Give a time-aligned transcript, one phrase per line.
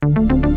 [0.00, 0.47] Hello,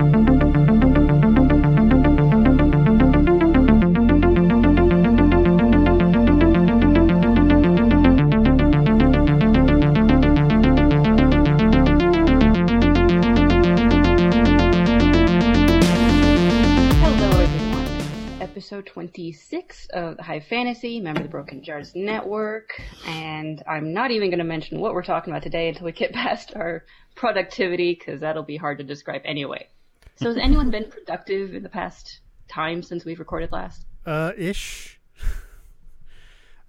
[20.71, 22.81] Fantasy, member of the Broken Jars Network.
[23.05, 26.13] And I'm not even going to mention what we're talking about today until we get
[26.13, 29.67] past our productivity, because that'll be hard to describe anyway.
[30.15, 33.85] So, has anyone been productive in the past time since we've recorded last?
[34.05, 34.99] Uh, ish.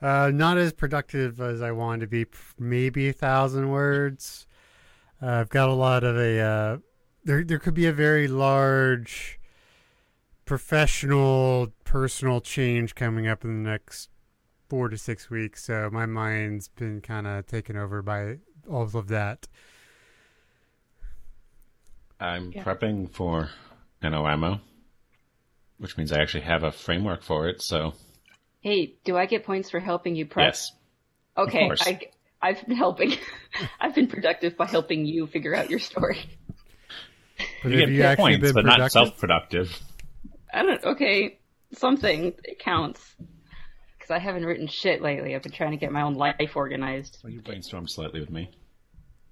[0.01, 2.27] Uh, not as productive as I wanted to be.
[2.59, 4.48] Maybe a thousand words.
[5.23, 6.41] Uh, I've got a lot of a.
[6.41, 6.78] Uh,
[7.23, 9.39] there, there could be a very large
[10.52, 14.11] professional, personal change coming up in the next
[14.69, 15.65] four to six weeks.
[15.65, 18.37] So my mind's been kind of taken over by
[18.69, 19.48] all of that.
[22.20, 22.65] I'm Yeah.
[22.65, 23.48] prepping for
[24.02, 24.61] NOAMO,
[25.78, 27.62] which means I actually have a framework for it.
[27.62, 27.95] So
[28.61, 30.48] Hey, do I get points for helping you prep?
[30.48, 30.73] yes,
[31.39, 31.80] Okay, course.
[31.80, 32.00] I,
[32.42, 33.14] I've been helping.
[33.80, 36.19] I've been productive by helping you figure out your story.
[37.62, 39.80] But you have get you actually points, been but not self-productive.
[40.53, 40.84] I don't.
[40.84, 41.39] Okay,
[41.72, 43.14] something it counts.
[43.98, 45.34] Because I haven't written shit lately.
[45.34, 47.19] I've been trying to get my own life organized.
[47.22, 48.50] Well, you brainstorm slightly with me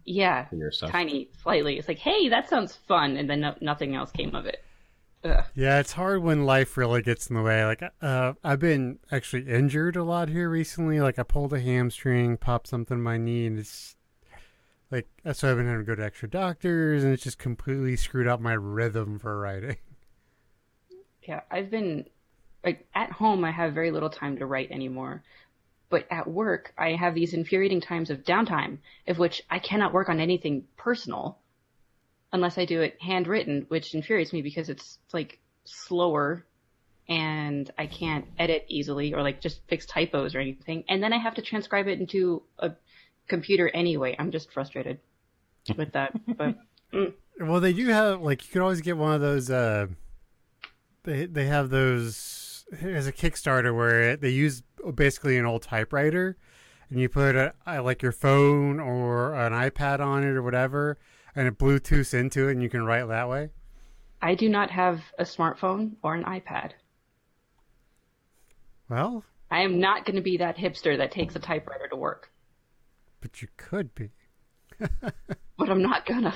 [0.04, 0.90] Yeah, for your stuff.
[0.90, 1.76] tiny, slightly.
[1.78, 4.62] It's like, hey, that sounds fun, and then no, nothing else came of it.
[5.24, 5.44] Ugh.
[5.54, 7.64] Yeah, it's hard when life really gets in the way.
[7.64, 11.00] Like, uh, I've been actually injured a lot here recently.
[11.00, 13.96] Like, I pulled a hamstring, popped something in my knee, and it's
[14.90, 18.28] like so I've been having to go to extra doctors, and it's just completely screwed
[18.28, 19.76] up my rhythm for writing.
[21.30, 22.06] Yeah, I've been
[22.64, 23.44] like at home.
[23.44, 25.22] I have very little time to write anymore.
[25.88, 30.08] But at work, I have these infuriating times of downtime, of which I cannot work
[30.08, 31.38] on anything personal
[32.32, 36.44] unless I do it handwritten, which infuriates me because it's like slower
[37.08, 40.82] and I can't edit easily or like just fix typos or anything.
[40.88, 42.72] And then I have to transcribe it into a
[43.28, 44.16] computer anyway.
[44.18, 44.98] I'm just frustrated
[45.76, 46.10] with that.
[46.36, 46.56] But
[47.40, 49.48] Well, they do have like you could always get one of those.
[49.48, 49.86] Uh,
[51.02, 54.62] they they have those as a Kickstarter where they use
[54.94, 56.36] basically an old typewriter,
[56.88, 60.98] and you put a, like your phone or an iPad on it or whatever,
[61.34, 63.50] and it Bluetooths into it, and you can write that way.
[64.22, 66.72] I do not have a smartphone or an iPad.
[68.88, 72.30] Well, I am not going to be that hipster that takes a typewriter to work,
[73.20, 74.10] but you could be.
[74.78, 76.34] but I'm not gonna.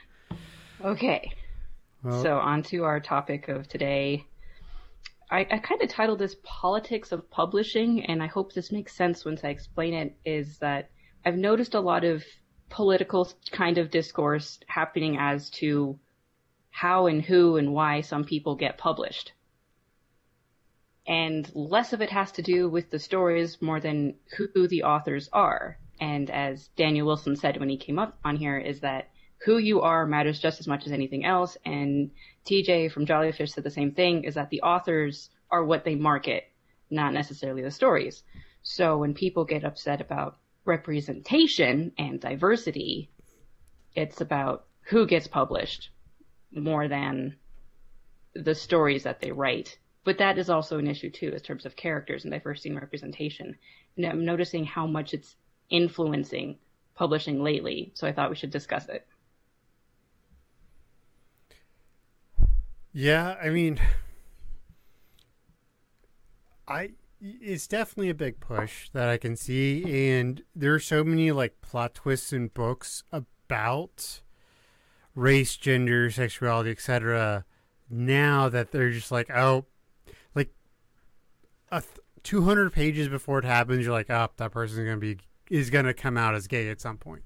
[0.84, 1.32] okay,
[2.02, 4.26] Well, so on to our topic of today.
[5.30, 9.24] I, I kind of titled this Politics of Publishing, and I hope this makes sense
[9.24, 10.16] once I explain it.
[10.24, 10.90] Is that
[11.24, 12.24] I've noticed a lot of
[12.70, 15.98] political kind of discourse happening as to
[16.70, 19.32] how and who and why some people get published.
[21.06, 25.28] And less of it has to do with the stories more than who the authors
[25.32, 25.78] are.
[26.00, 29.09] And as Daniel Wilson said when he came up on here, is that
[29.44, 31.56] who you are matters just as much as anything else.
[31.64, 32.10] And
[32.46, 36.44] TJ from Jollyfish said the same thing, is that the authors are what they market,
[36.90, 38.22] not necessarily the stories.
[38.62, 43.10] So when people get upset about representation and diversity,
[43.94, 45.90] it's about who gets published
[46.52, 47.36] more than
[48.34, 49.78] the stories that they write.
[50.04, 53.56] But that is also an issue too, in terms of characters and diversity and representation.
[53.96, 55.34] And I'm noticing how much it's
[55.70, 56.58] influencing
[56.94, 57.92] publishing lately.
[57.94, 59.06] So I thought we should discuss it.
[62.92, 63.80] Yeah, I mean,
[66.68, 66.90] I
[67.20, 71.60] it's definitely a big push that I can see, and there are so many like
[71.60, 74.20] plot twists in books about
[75.14, 77.44] race, gender, sexuality, etc.
[77.90, 79.66] Now that they're just like, oh,
[80.34, 80.52] like
[81.70, 85.18] a th- 200 pages before it happens, you're like, oh, that person's gonna be
[85.50, 87.22] is gonna come out as gay at some point.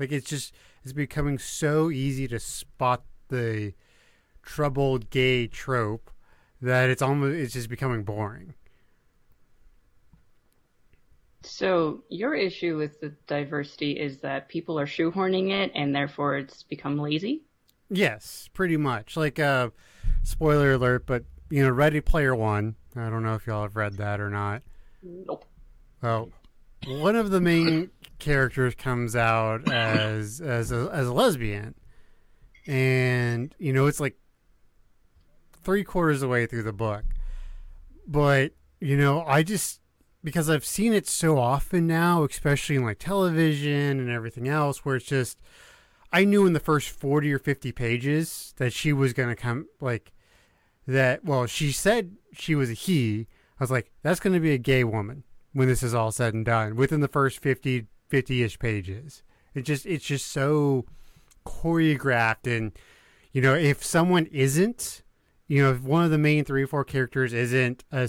[0.00, 3.74] Like it's just it's becoming so easy to spot the
[4.46, 6.10] troubled gay trope
[6.62, 8.54] that it's almost it's just becoming boring.
[11.42, 16.62] So your issue with the diversity is that people are shoehorning it and therefore it's
[16.62, 17.42] become lazy?
[17.90, 19.16] Yes, pretty much.
[19.16, 19.70] Like uh
[20.22, 22.76] spoiler alert, but you know, Ready Player One.
[22.96, 24.62] I don't know if y'all have read that or not.
[25.02, 25.44] Nope.
[26.02, 26.30] Well,
[26.86, 31.74] one of the main characters comes out as as a, as a lesbian,
[32.66, 34.16] and you know it's like
[35.66, 37.04] three quarters of the way through the book.
[38.08, 39.80] But you know, I just
[40.24, 44.96] because I've seen it so often now, especially in like television and everything else, where
[44.96, 45.38] it's just
[46.12, 49.66] I knew in the first 40 or 50 pages that she was going to come,
[49.80, 50.12] like,
[50.86, 53.26] that, well, she said she was a he.
[53.58, 56.32] I was like, that's going to be a gay woman when this is all said
[56.32, 59.22] and done within the first 50, 50 ish pages.
[59.54, 60.84] It just, it's just so
[61.44, 62.46] choreographed.
[62.46, 62.72] And,
[63.32, 65.02] you know, if someone isn't,
[65.48, 68.08] you know, if one of the main three or four characters isn't a,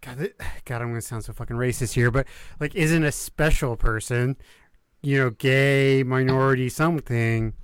[0.00, 0.32] God,
[0.64, 2.26] God, I'm going to sound so fucking racist here, but
[2.58, 4.36] like, isn't a special person,
[5.02, 7.54] you know, gay, minority, something,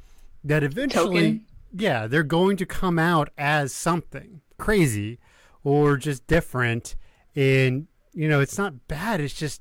[0.44, 1.46] that eventually, Token.
[1.72, 5.18] yeah, they're going to come out as something crazy
[5.64, 6.96] or just different.
[7.34, 9.20] And, you know, it's not bad.
[9.20, 9.60] It's just,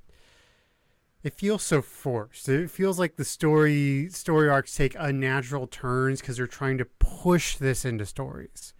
[1.26, 2.48] it feels so forced.
[2.48, 7.58] It feels like the story story arcs take unnatural turns because they're trying to push
[7.58, 8.76] this into stories.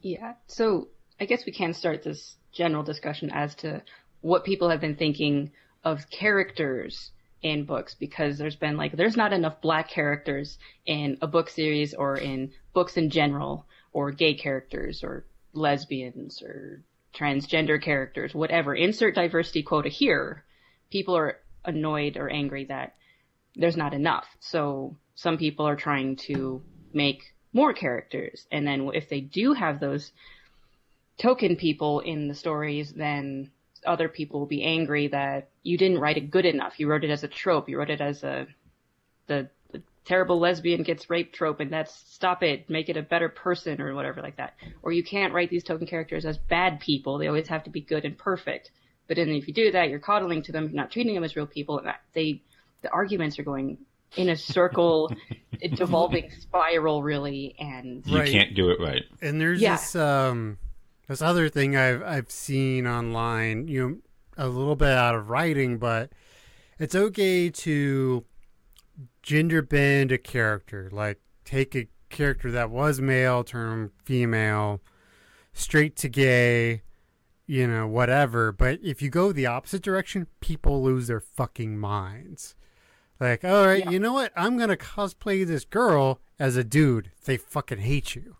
[0.00, 0.32] Yeah.
[0.46, 0.88] So
[1.20, 3.82] I guess we can start this general discussion as to
[4.22, 5.52] what people have been thinking
[5.84, 7.10] of characters
[7.42, 10.56] in books because there's been like there's not enough black characters
[10.86, 16.82] in a book series or in books in general or gay characters or lesbians or
[17.18, 20.44] transgender characters whatever insert diversity quota here
[20.90, 22.94] people are annoyed or angry that
[23.56, 26.62] there's not enough so some people are trying to
[26.92, 30.12] make more characters and then if they do have those
[31.18, 33.50] token people in the stories then
[33.86, 36.78] other people will be angry that you didn't write it good enough.
[36.78, 37.68] You wrote it as a trope.
[37.68, 38.46] You wrote it as a
[39.26, 39.50] the,
[40.08, 43.94] terrible lesbian gets raped trope, and that's stop it, make it a better person or
[43.94, 44.54] whatever like that.
[44.82, 47.18] Or you can't write these token characters as bad people.
[47.18, 48.70] They always have to be good and perfect.
[49.06, 51.36] But then if you do that, you're coddling to them, you're not treating them as
[51.36, 51.78] real people.
[51.78, 52.42] And that- they
[52.80, 53.76] the arguments are going
[54.16, 55.12] in a circle,
[55.62, 58.32] a devolving spiral, really, and You Right.
[58.32, 59.02] can't do it right.
[59.20, 59.76] And there's Yeah.
[59.76, 60.58] this um
[61.06, 63.96] this other thing I've I've seen online, you know,
[64.36, 66.12] a little bit out of writing, but
[66.78, 68.24] it's okay to
[69.28, 74.80] gender bend a character, like take a character that was male, turn female,
[75.52, 76.80] straight to gay,
[77.46, 78.52] you know, whatever.
[78.52, 82.56] But if you go the opposite direction, people lose their fucking minds.
[83.20, 83.90] Like, all right, Yeah.
[83.90, 84.32] you know what?
[84.34, 87.10] I'm gonna cosplay this girl as a dude.
[87.26, 88.36] They fucking hate you.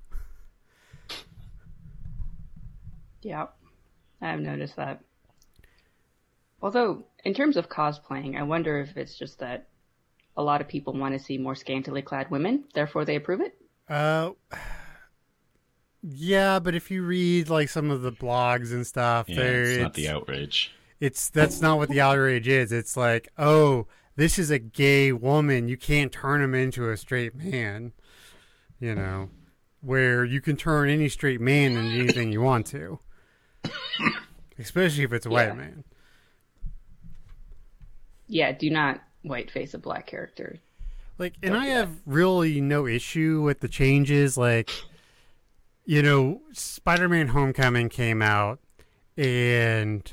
[3.21, 3.49] Yeah,
[4.23, 5.03] I've noticed that.
[6.63, 9.69] Although, in terms of cosplaying, I wonder if it's just that
[10.39, 13.59] a lot of people want to see more scantily clad women, therefore they approve it.
[13.89, 14.31] Uh,
[16.03, 19.79] yeah, but if you read like some of the blogs and stuff, Yeah, there it's
[19.83, 20.73] not the outrage.
[21.01, 22.73] it's that's not what the outrage is.
[22.73, 23.87] It's like, oh,
[24.17, 25.69] this is a gay woman.
[25.69, 27.93] You can't turn him into a straight man.
[28.81, 29.31] You know,
[29.81, 33.01] where you can turn any straight man into anything you want to,
[34.59, 35.35] especially if it's a Yeah.
[35.49, 35.85] white man.
[38.29, 40.59] Yeah, do not whiteface a black character.
[41.19, 41.77] Like, and Don't I do that.
[41.77, 44.37] have really no issue with the changes.
[44.37, 44.71] Like,
[45.85, 48.61] you know, Spider-Man: Homecoming came out,
[49.17, 50.11] and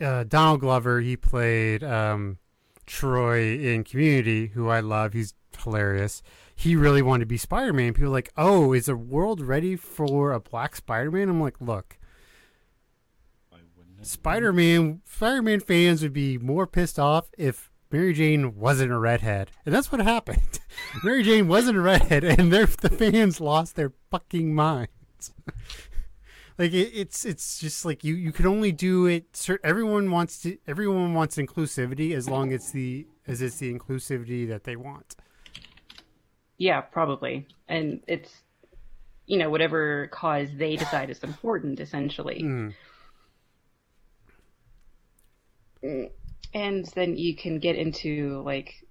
[0.00, 2.38] uh, Donald Glover he played um,
[2.86, 5.12] Troy in Community, who I love.
[5.12, 6.22] He's hilarious.
[6.54, 7.94] He really wanted to be Spider-Man.
[7.94, 11.28] People were like, oh, is the world ready for a black Spider-Man?
[11.28, 11.98] I'm like, look,
[14.02, 19.74] Spider-Man Spider-Man fans would be more pissed off if Mary Jane wasn't a redhead, and
[19.74, 20.60] that's what happened.
[21.04, 24.90] Mary Jane wasn't a redhead, and the fans lost their fucking minds.
[26.58, 29.46] like it, it's it's just like you you can only do it.
[29.62, 34.64] Everyone wants to everyone wants inclusivity as long as the as it's the inclusivity that
[34.64, 35.14] they want.
[36.62, 37.46] Yeah, probably.
[37.68, 38.42] And it's,
[39.26, 42.42] you know, whatever cause they decide is important, essentially.
[45.82, 46.10] Mm.
[46.54, 48.86] And then you can get into, like,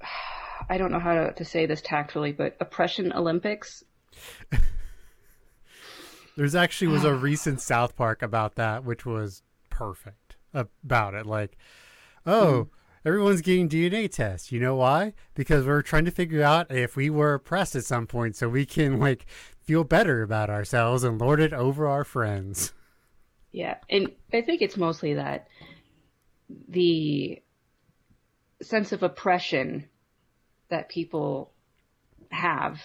[0.68, 3.84] I don't know how to, to say this tactfully, but oppression Olympics.
[6.36, 11.26] There's actually was a recent South Park about that, which was perfect about it.
[11.26, 11.56] Like,
[12.26, 13.08] oh, mm-hmm.
[13.08, 14.52] everyone's getting DNA tests.
[14.52, 15.14] You know why?
[15.34, 18.66] Because we're trying to figure out if we were oppressed at some point, so we
[18.66, 19.26] can like
[19.60, 22.72] feel better about ourselves and lord it over our friends.
[23.52, 25.48] Yeah, and I think it's mostly that
[26.68, 27.42] the
[28.62, 29.88] sense of oppression
[30.68, 31.52] that people
[32.30, 32.80] have,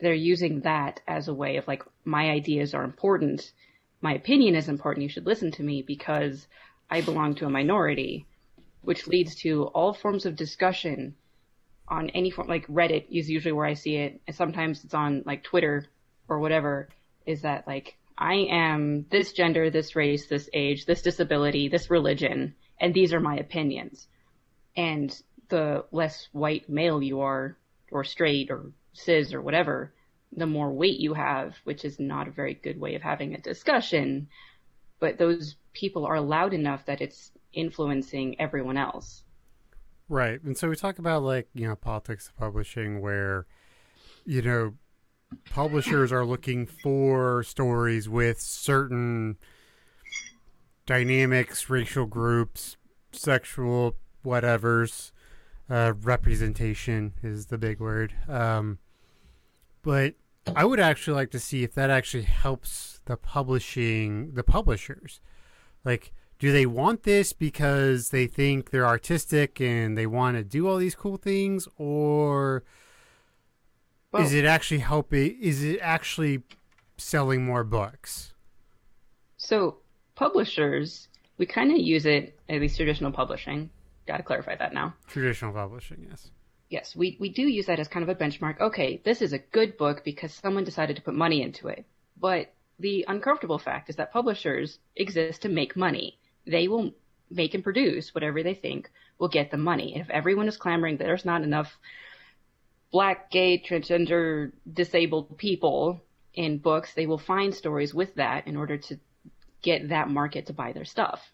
[0.00, 3.52] they're using that as a way of like, my ideas are important,
[4.00, 6.46] my opinion is important, you should listen to me because
[6.90, 8.26] I belong to a minority,
[8.82, 11.16] which leads to all forms of discussion
[11.88, 15.22] on any form, like Reddit is usually where I see it, and sometimes it's on
[15.24, 15.86] like Twitter
[16.28, 16.88] or whatever,
[17.24, 22.54] is that like, I am this gender, this race, this age, this disability, this religion,
[22.80, 24.08] and these are my opinions.
[24.76, 25.14] And
[25.48, 27.56] the less white male you are,
[27.90, 29.92] or straight, or cis, or whatever,
[30.36, 33.40] the more weight you have, which is not a very good way of having a
[33.40, 34.28] discussion.
[34.98, 39.22] But those people are loud enough that it's influencing everyone else.
[40.08, 40.42] Right.
[40.42, 43.46] And so we talk about like, you know, politics of publishing where,
[44.24, 44.74] you know,
[45.50, 49.36] publishers are looking for stories with certain
[50.86, 52.76] dynamics, racial groups,
[53.12, 55.12] sexual whatevers.
[55.68, 58.14] Uh, representation is the big word.
[58.28, 58.78] Um,
[59.82, 60.14] but
[60.54, 65.20] I would actually like to see if that actually helps the publishing, the publishers.
[65.84, 70.68] Like, do they want this because they think they're artistic and they want to do
[70.68, 72.62] all these cool things, or
[74.12, 75.36] well, is it actually helping?
[75.40, 76.42] Is it actually
[76.96, 78.34] selling more books?
[79.36, 79.78] So,
[80.16, 81.08] publishers,
[81.38, 83.70] we kind of use it, at least traditional publishing.
[84.06, 84.94] Got to clarify that now.
[85.06, 86.30] Traditional publishing, yes.
[86.68, 88.60] Yes, we, we do use that as kind of a benchmark.
[88.60, 91.84] Okay, this is a good book because someone decided to put money into it.
[92.18, 96.18] But the uncomfortable fact is that publishers exist to make money.
[96.46, 96.92] They will
[97.30, 99.96] make and produce whatever they think will get the money.
[99.96, 101.78] If everyone is clamoring that there's not enough
[102.90, 106.00] black, gay, transgender, disabled people
[106.34, 108.98] in books, they will find stories with that in order to
[109.66, 111.32] get that market to buy their stuff.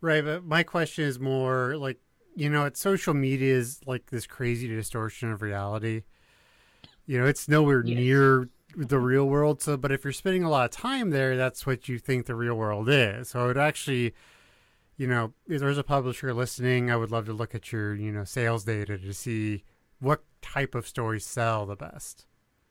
[0.00, 1.98] Right, but my question is more like,
[2.34, 6.02] you know, it's social media is like this crazy distortion of reality.
[7.06, 7.96] You know, it's nowhere yes.
[7.96, 9.60] near the real world.
[9.60, 12.34] So, but if you're spending a lot of time there, that's what you think the
[12.34, 13.28] real world is.
[13.28, 14.14] So it actually,
[14.96, 18.10] you know, if there's a publisher listening, I would love to look at your, you
[18.10, 19.62] know, sales data to see
[20.00, 22.26] what type of stories sell the best.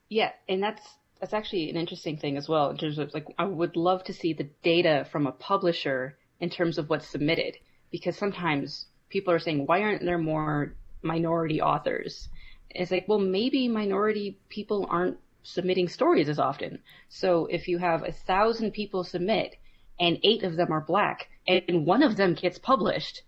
[0.09, 0.81] Yeah, and that's
[1.21, 4.13] that's actually an interesting thing as well in terms of like I would love to
[4.13, 7.57] see the data from a publisher in terms of what's submitted
[7.91, 12.27] because sometimes people are saying why aren't there more minority authors?
[12.71, 16.79] It's like well maybe minority people aren't submitting stories as often.
[17.09, 19.57] So if you have a thousand people submit
[19.99, 23.21] and eight of them are black and one of them gets published,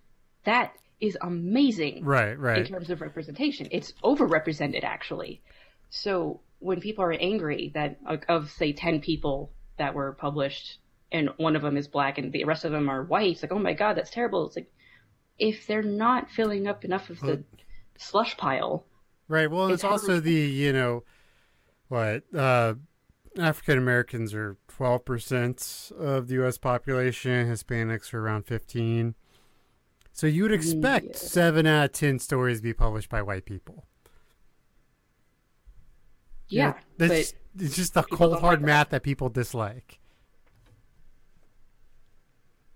[0.45, 2.03] that is amazing.
[2.03, 2.57] Right, right.
[2.57, 5.41] In terms of representation, it's overrepresented actually.
[5.91, 10.79] So when people are angry that of say 10 people that were published
[11.11, 13.51] and one of them is black and the rest of them are white, it's like,
[13.51, 14.47] oh my God, that's terrible.
[14.47, 14.71] It's like,
[15.37, 17.43] if they're not filling up enough of the
[17.97, 18.85] slush pile.
[19.27, 19.49] Right.
[19.49, 21.03] Well, it's, it's also the, you know,
[21.87, 22.75] what uh,
[23.37, 26.57] African Americans are 12% of the U.S.
[26.57, 27.47] population.
[27.47, 29.15] Hispanics are around 15.
[30.11, 31.15] So you would expect yeah.
[31.15, 33.85] seven out of 10 stories to be published by white people.
[36.49, 36.67] Yeah.
[36.67, 38.97] yeah that's, it's just the cold hard like math that.
[38.97, 39.99] that people dislike.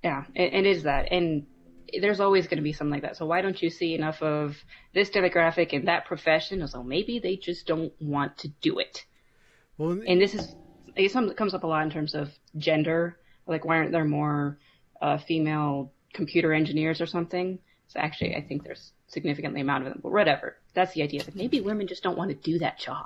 [0.03, 1.11] Yeah, it, it is that.
[1.11, 1.47] And
[2.01, 3.17] there's always going to be something like that.
[3.17, 4.57] So why don't you see enough of
[4.93, 6.65] this demographic in that profession?
[6.67, 9.05] So maybe they just don't want to do it.
[9.77, 10.55] Well, and this is
[10.95, 13.17] it's something that comes up a lot in terms of gender.
[13.45, 14.57] Like, why aren't there more
[15.01, 17.59] uh, female computer engineers or something?
[17.87, 19.99] So actually, I think there's significantly amount of them.
[20.03, 20.57] But whatever.
[20.73, 21.23] That's the idea.
[21.23, 23.05] That maybe women just don't want to do that job.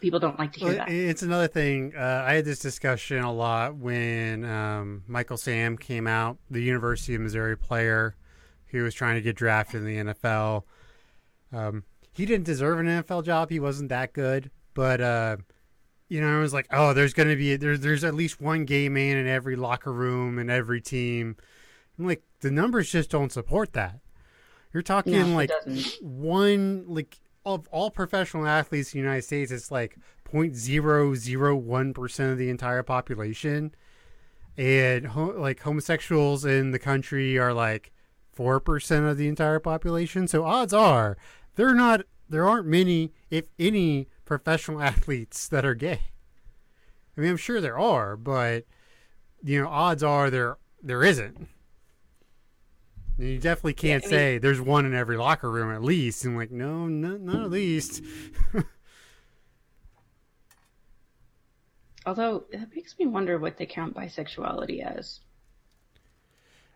[0.00, 0.88] People don't like to hear well, that.
[0.90, 1.92] It's another thing.
[1.96, 7.14] Uh, I had this discussion a lot when um, Michael Sam came out, the University
[7.14, 8.16] of Missouri player
[8.66, 10.62] who was trying to get drafted in the NFL.
[11.52, 13.50] Um, he didn't deserve an NFL job.
[13.50, 15.36] He wasn't that good, but uh,
[16.08, 18.64] you know, I was like, oh, there's going to be there's there's at least one
[18.64, 21.36] gay man in every locker room and every team.
[21.98, 24.00] I'm like, the numbers just don't support that.
[24.72, 25.50] You're talking no, like
[26.00, 29.96] one like of all professional athletes in the United States, it's like
[30.32, 33.74] 0.001 percent of the entire population,
[34.56, 37.92] and ho- like homosexuals in the country are like
[38.32, 40.28] four percent of the entire population.
[40.28, 41.16] So odds are
[41.56, 46.00] they're not there aren't many, if any, professional athletes that are gay.
[47.16, 48.64] I mean, I'm sure there are, but
[49.42, 51.48] you know, odds are there there isn't.
[53.20, 56.24] You definitely can't yeah, I mean, say there's one in every locker room at least.
[56.24, 58.02] And like, no, not, not at least.
[62.06, 65.20] Although it makes me wonder what they count bisexuality as.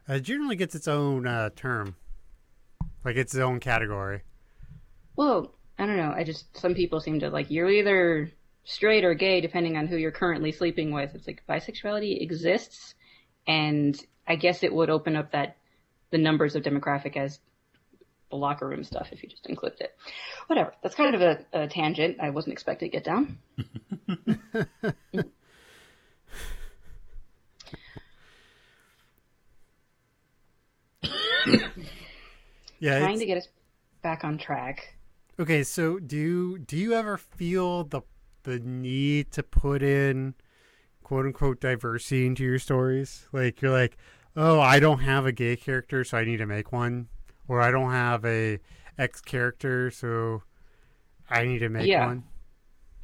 [0.09, 1.97] Uh, it generally gets its own uh, term,
[3.07, 4.21] like its own category.
[5.17, 6.13] Well, I don't know.
[6.15, 8.31] I just some people seem to like you're either
[8.65, 11.15] straight or gay depending on who you're currently sleeping with.
[11.15, 12.95] It's like bisexuality exists,
[13.47, 13.99] and
[14.29, 15.57] I guess it would open up that
[16.15, 17.41] the numbers of demographic as
[18.31, 19.97] the locker room stuff if you just included it.
[20.47, 20.73] Whatever.
[20.81, 22.19] That's kind of a, a tangent.
[22.21, 23.37] I wasn't expecting to get down.
[32.79, 33.49] yeah, trying to get us
[34.03, 34.95] back on track.
[35.41, 38.03] Okay, so do you do you ever feel the
[38.45, 40.35] the need to put in
[41.03, 43.27] quote unquote diversity into your stories?
[43.33, 43.97] Like you're like,
[44.37, 47.09] oh, I don't have a gay character, so I need to make one,
[47.49, 48.59] or I don't have a
[48.99, 50.43] X character, so
[51.29, 52.07] I need to make Yeah.
[52.07, 52.25] one.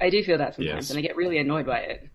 [0.01, 0.91] I do feel that sometimes, Yes.
[0.91, 2.09] and I get really annoyed by it.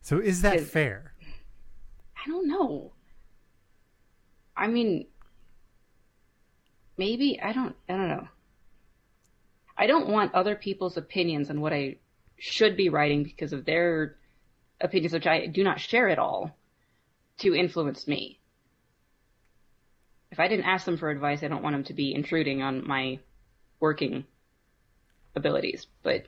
[0.00, 1.14] So is that fair?
[2.16, 2.92] I don't know.
[4.56, 5.06] I mean,
[6.96, 7.76] maybe I don't.
[7.88, 8.28] I don't know.
[9.76, 11.96] I don't want other people's opinions on what I
[12.38, 14.16] should be writing because of their
[14.80, 16.56] opinions, which I do not share at all,
[17.38, 18.40] to influence me.
[20.30, 22.86] If I didn't ask them for advice, I don't want them to be intruding on
[22.86, 23.18] my
[23.80, 24.24] working
[25.34, 25.86] abilities.
[26.02, 26.26] But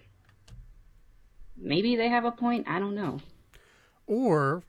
[1.56, 2.68] maybe they have a point.
[2.68, 3.20] I don't know.
[4.06, 4.62] Or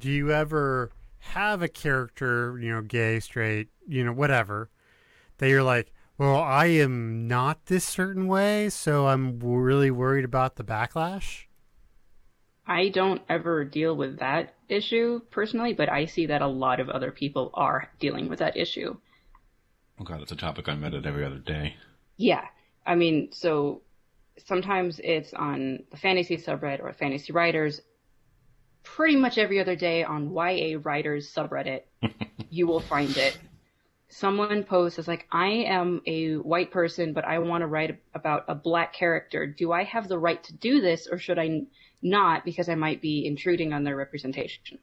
[0.00, 4.70] do you ever have a character, you know, gay, straight, you know, whatever,
[5.38, 10.56] that you're like, well, I am not this certain way, so I'm really worried about
[10.56, 11.47] the backlash?
[12.68, 16.90] I don't ever deal with that issue personally, but I see that a lot of
[16.90, 18.94] other people are dealing with that issue.
[19.98, 21.74] Oh god, it's a topic on Reddit every other day.
[22.18, 22.44] Yeah.
[22.86, 23.80] I mean, so
[24.44, 27.80] sometimes it's on the fantasy subreddit or fantasy writers.
[28.82, 31.82] Pretty much every other day on YA writers subreddit,
[32.50, 33.38] you will find it.
[34.10, 38.44] Someone posts as like, I am a white person, but I want to write about
[38.48, 39.46] a black character.
[39.46, 41.62] Do I have the right to do this or should I
[42.02, 44.78] not because I might be intruding on their representation?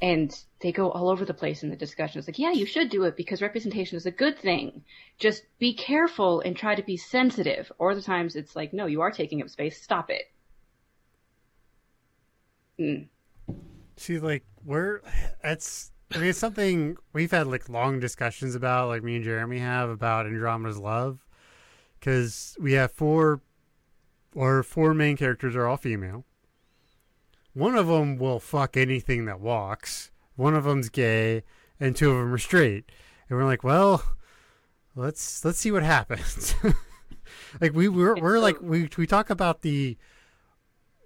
[0.00, 2.20] And they go all over the place in the discussion.
[2.20, 4.84] It's like, yeah, you should do it because representation is a good thing.
[5.18, 7.72] Just be careful and try to be sensitive.
[7.78, 9.82] Or the times it's like, no, you are taking up space.
[9.82, 10.30] Stop it.
[12.78, 13.08] Mm.
[13.96, 15.00] See, like, we're,
[15.42, 19.58] that's, I mean, it's something we've had, like, long discussions about, like me and Jeremy
[19.58, 21.26] have about Andromeda's love,
[21.98, 23.40] because we have four,
[24.38, 26.24] or four main characters are all female.
[27.54, 30.12] One of them will fuck anything that walks.
[30.36, 31.42] One of them's gay,
[31.80, 32.84] and two of them are straight.
[33.28, 34.00] And we're like, well,
[34.94, 36.54] let's let's see what happens.
[37.60, 39.98] like we we're, we're like we we talk about the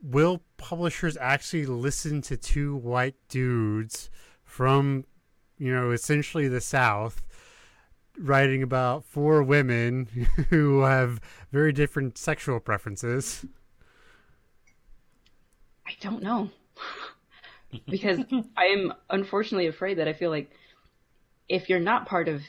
[0.03, 4.11] will publishers actually listen to two white dudes
[4.45, 5.07] from
[5.57, 7.23] you know essentially the south
[8.19, 10.07] writing about four women
[10.51, 11.21] who have
[11.51, 13.45] very different sexual preferences
[15.87, 16.51] I don't know.
[17.89, 18.21] because
[18.57, 20.51] I am unfortunately afraid that I feel like
[21.49, 22.43] if you're not part of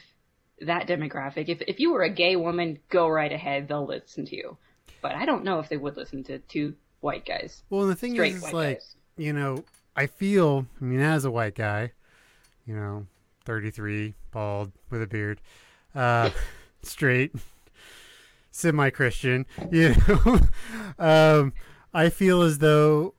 [0.60, 4.36] that demographic, if if you were a gay woman, go right ahead, they'll listen to
[4.36, 4.56] you.
[5.02, 7.62] But I don't know if they would listen to two white guys.
[7.68, 8.96] well the thing is, is like guys.
[9.18, 9.62] you know
[9.94, 11.92] i feel i mean as a white guy
[12.66, 13.06] you know
[13.44, 15.40] 33 bald with a beard.
[15.94, 16.30] Uh
[16.82, 17.32] straight.
[18.50, 20.40] Semi-christian you know?
[20.98, 21.52] Um
[21.92, 23.14] i feel as though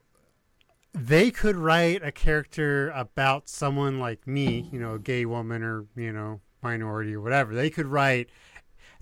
[0.94, 5.86] they could write a character about someone like me you know a gay woman or
[5.96, 7.54] you know minority or whatever.
[7.54, 8.30] They could write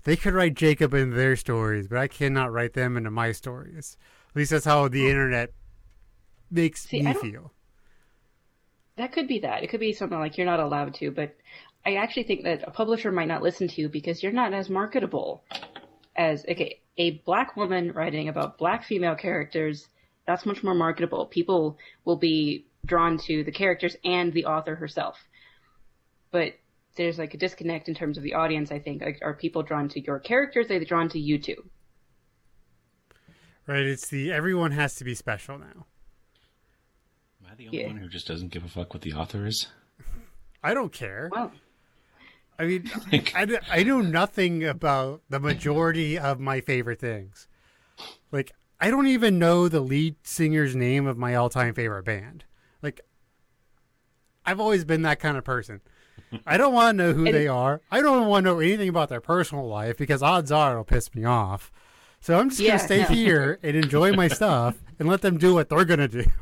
[0.04, 3.96] they could write jacob into their stories but i cannot write them into my stories.
[4.30, 5.52] At least that's how the internet
[6.50, 7.52] makes See, me feel.
[8.96, 9.62] That could be that.
[9.62, 11.36] It could be something like you're not allowed to, but
[11.86, 14.70] I actually think that a publisher might not listen to you because you're not as
[14.70, 15.44] marketable
[16.16, 19.88] as okay, a black woman writing about black female characters.
[20.26, 21.26] That's much more marketable.
[21.26, 25.18] People will be drawn to the characters and the author herself.
[26.30, 26.54] But
[26.96, 28.70] there's like a disconnect in terms of the audience.
[28.72, 30.70] I think like, are people drawn to your characters?
[30.70, 31.68] Are they drawn to you too?
[33.66, 35.86] right it's the everyone has to be special now
[37.42, 37.86] Am I the only Yeah.
[37.86, 39.68] one who just doesn't give a fuck what the author is?
[40.62, 41.50] i don't care Well,
[42.58, 42.90] I mean,
[43.34, 47.48] I I know nothing about the majority of my favorite things.
[48.30, 52.44] Like, I don't even know the lead singer's name of my all time favorite band.
[52.82, 53.00] Like,
[54.46, 55.80] I've always been that kind of person.
[56.46, 57.80] I don't want to know who And- they are.
[57.90, 61.14] I don't want to know anything about their personal life because odds are it'll piss
[61.14, 61.72] me off.
[62.20, 63.06] So I'm just Yeah, going to stay no.
[63.08, 66.24] here and enjoy my stuff and let them do what they're going to do.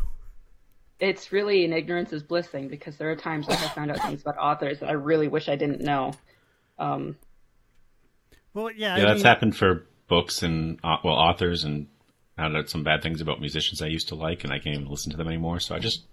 [1.02, 4.00] it's really an ignorance is bliss thing because there are times I have found out
[4.00, 6.12] things about authors that I really wish I didn't know.
[6.78, 7.16] Um,
[8.54, 8.96] Well, yeah.
[8.96, 11.88] Yeah, I that's mean, happened for books and uh, well authors, and
[12.38, 14.76] I found out some bad things about musicians I used to like, and I can't
[14.76, 15.58] even listen to them anymore.
[15.58, 16.04] So I just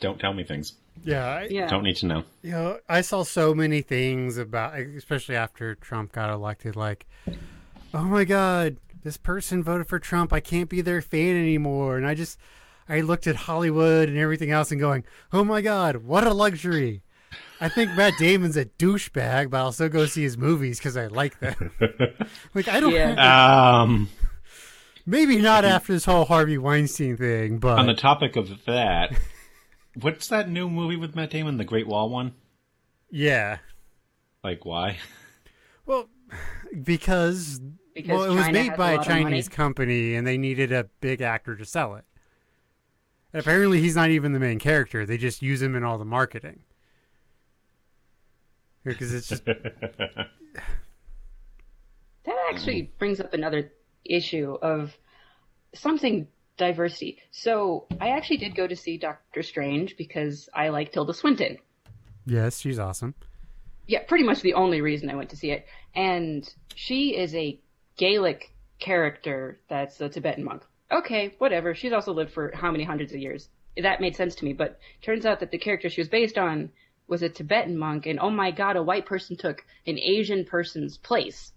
[0.00, 0.72] don't tell me things.
[1.04, 1.26] Yeah.
[1.26, 1.68] I, yeah.
[1.68, 2.24] Don't need to know.
[2.40, 7.06] You know, I saw so many things about, especially after Trump got elected, like,
[7.92, 10.32] oh my God, this person voted for Trump.
[10.32, 11.98] I can't be their fan anymore.
[11.98, 12.38] And I just,
[12.90, 17.02] I looked at Hollywood and everything else and going, oh my God, what a luxury.
[17.60, 21.06] I think Matt Damon's a douchebag, but I'll still go see his movies because I
[21.06, 21.70] like them.
[22.54, 22.92] like I don't.
[22.92, 23.80] Yeah.
[23.82, 24.08] Um,
[25.06, 29.12] Maybe not after this whole Harvey Weinstein thing, but on the topic of that,
[30.00, 32.32] what's that new movie with Matt Damon, the Great Wall one?
[33.10, 33.58] yeah.
[34.42, 34.98] Like, why?
[35.84, 36.08] Well,
[36.82, 37.60] because
[37.94, 39.04] Because well, it was made by a a money.
[39.04, 42.04] Chinese company, and they needed a big actor to sell it.
[43.32, 45.06] And apparently, he's not even the main character.
[45.06, 46.64] They just use him in all the marketing
[48.84, 49.44] because it's just
[52.24, 53.72] That actually brings up another
[54.04, 54.92] issue of
[55.74, 57.18] something diversity.
[57.30, 61.58] So I actually did go to see Doctor Strange because I like Tilda Swinton.
[62.26, 63.14] yes, she's awesome.
[63.86, 65.66] Yeah, pretty much the only reason I went to see it.
[65.94, 67.58] And she is a
[67.96, 70.62] Gaelic character that's a Tibetan monk.
[70.92, 71.74] Okay, whatever.
[71.74, 73.48] She's also lived for how many hundreds of years?
[73.76, 76.70] That made sense to me, but turns out that the character she was based on
[77.06, 80.96] was a Tibetan monk, and oh my god, a white person took an Asian person's
[80.96, 81.52] place.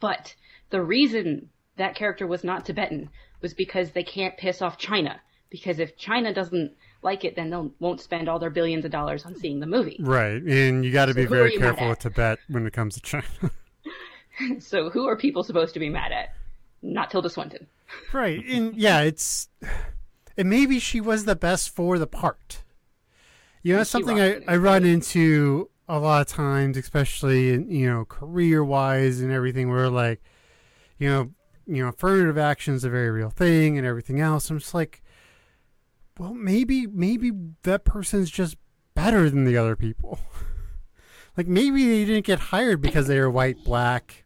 [0.00, 0.34] But
[0.70, 5.20] the reason that character was not Tibetan was because they can't piss off China.
[5.50, 9.24] Because if China doesn't like it, then they won't spend all their billions of dollars
[9.24, 9.96] on seeing the movie.
[10.00, 13.24] Right, and you got to be very careful with Tibet when it comes to China.
[14.58, 16.34] So who are people supposed to be mad at?
[16.80, 17.66] Not Tilda Swinton.
[18.12, 19.48] Right, and yeah, it's
[20.36, 22.62] and maybe she was the best for the part.
[23.62, 24.40] You know, And it's she something I.
[24.48, 29.70] I run into a lot of times, especially in you know career wise and everything,
[29.70, 30.22] where like,
[30.98, 31.30] you know,
[31.66, 34.50] you know, affirmative action is a very real thing and everything else.
[34.50, 35.02] I'm just like,
[36.18, 38.56] well, maybe maybe that person's just
[38.94, 40.20] better than the other people.
[41.36, 44.24] like maybe they didn't get hired because they were white, black,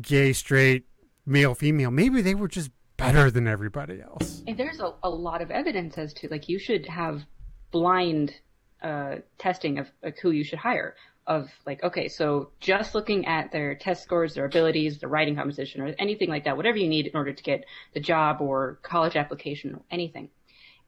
[0.00, 0.84] gay, straight,
[1.30, 1.90] male, female.
[1.90, 4.42] Maybe they were just better than everybody else.
[4.46, 7.22] And there's a, a lot of evidence as to like you should have
[7.70, 8.34] blind
[8.82, 10.96] uh, testing of like, who you should hire.
[11.26, 15.80] Of like, okay, so just looking at their test scores, their abilities, their writing composition,
[15.80, 19.14] or anything like that, whatever you need in order to get the job or college
[19.14, 20.28] application or anything.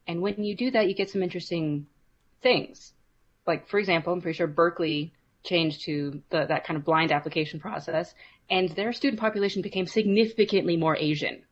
[0.08, 1.86] And when you do that, you get some interesting
[2.42, 2.92] things.
[3.46, 5.12] Like, for example, I'm pretty sure Berkeley
[5.44, 8.12] changed to the, that kind of blind application process,
[8.52, 11.42] and their student population became significantly more Asian.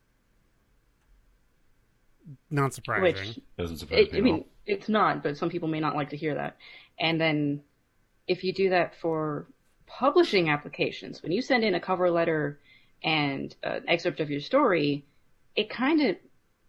[2.51, 3.27] Not surprising.
[3.27, 4.19] Which Doesn't surprise it, me.
[4.19, 6.57] I mean, it's not, but some people may not like to hear that.
[6.99, 7.63] And then
[8.27, 9.47] if you do that for
[9.87, 12.59] publishing applications, when you send in a cover letter
[13.03, 15.03] and an excerpt of your story,
[15.55, 16.17] it kind of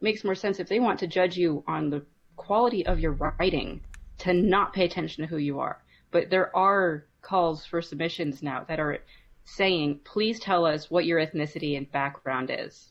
[0.01, 3.83] makes more sense if they want to judge you on the quality of your writing
[4.17, 5.85] to not pay attention to who you are.
[6.11, 8.99] But there are calls for submissions now that are
[9.45, 12.91] saying, please tell us what your ethnicity and background is.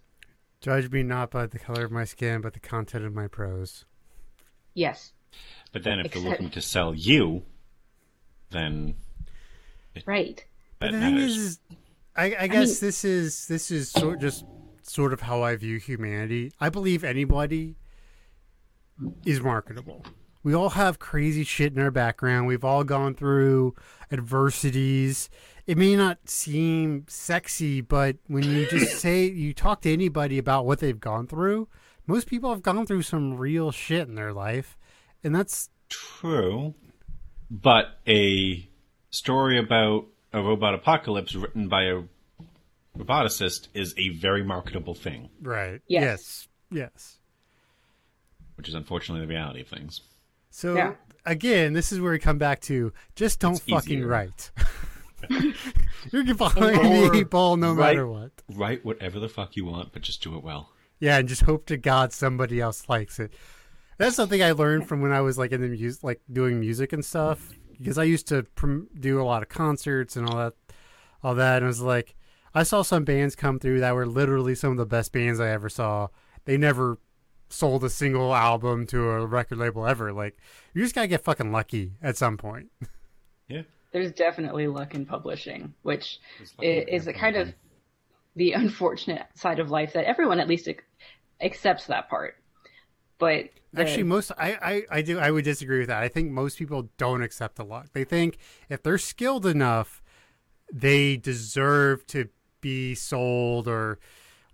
[0.60, 3.86] Judge me not by the color of my skin, but the content of my prose.
[4.74, 5.12] Yes,
[5.72, 7.44] But then if they're looking to sell you,
[8.52, 8.96] then
[10.06, 10.44] right.
[10.80, 11.32] that the thing matters.
[11.36, 11.60] is, is
[12.16, 14.46] I, I guess mean- this is this is sort just
[14.84, 16.52] sort of how I view humanity.
[16.60, 17.76] I believe anybody
[19.26, 20.06] is marketable.
[20.44, 22.48] We all have crazy shit in our background.
[22.48, 23.76] We've all gone through
[24.12, 25.30] adversities.
[25.72, 30.66] It may not seem sexy, but when you just say you talk to anybody about
[30.66, 31.70] what they've gone through,
[32.06, 34.78] most people have gone through some real shit in their life,
[35.24, 36.74] and that's True,
[37.50, 38.68] but a
[39.12, 42.02] story about a robot apocalypse written by a
[42.98, 45.80] roboticist is a very marketable thing, right.
[45.88, 46.50] Yes.
[46.70, 46.84] yes.
[46.94, 47.18] Yes.
[48.56, 50.02] which is unfortunately the reality of things.
[50.50, 50.96] So Yeah.
[51.26, 54.08] again, this is where we come back to just don't It's fucking easier.
[54.08, 54.52] write.
[56.12, 58.32] You're behind the Or eight ball no write- matter what.
[58.50, 60.70] Write whatever the fuck you want, but just do it well.
[61.00, 63.34] Yeah, and just hope to God somebody else likes it.
[63.98, 66.94] That's something I learned from when I was like in the music, like doing music
[66.94, 67.52] and stuff.
[67.78, 70.54] Because I used to prom- do a lot of concerts and all that,
[71.24, 71.58] all that.
[71.58, 72.16] And it was like,
[72.54, 75.50] I saw some bands come through that were literally some of the best bands I
[75.50, 76.10] ever saw.
[76.46, 77.00] They never
[77.50, 80.14] sold a single album to a record label ever.
[80.14, 80.38] Like,
[80.74, 82.68] you just gotta get fucking lucky at some point.
[83.94, 84.00] Yeah.
[84.00, 87.54] there's definitely luck in publishing, which There's i- luck in is a kind of
[88.36, 90.70] the unfortunate side of life that everyone at least
[91.42, 92.38] accepts that part.
[93.18, 96.02] But the- Actually, most I, I I do I would disagree with that.
[96.02, 97.88] I think most people don't accept the luck.
[97.94, 98.38] They think
[98.70, 100.02] if they're skilled enough,
[100.74, 102.30] they deserve to
[102.62, 104.00] be sold or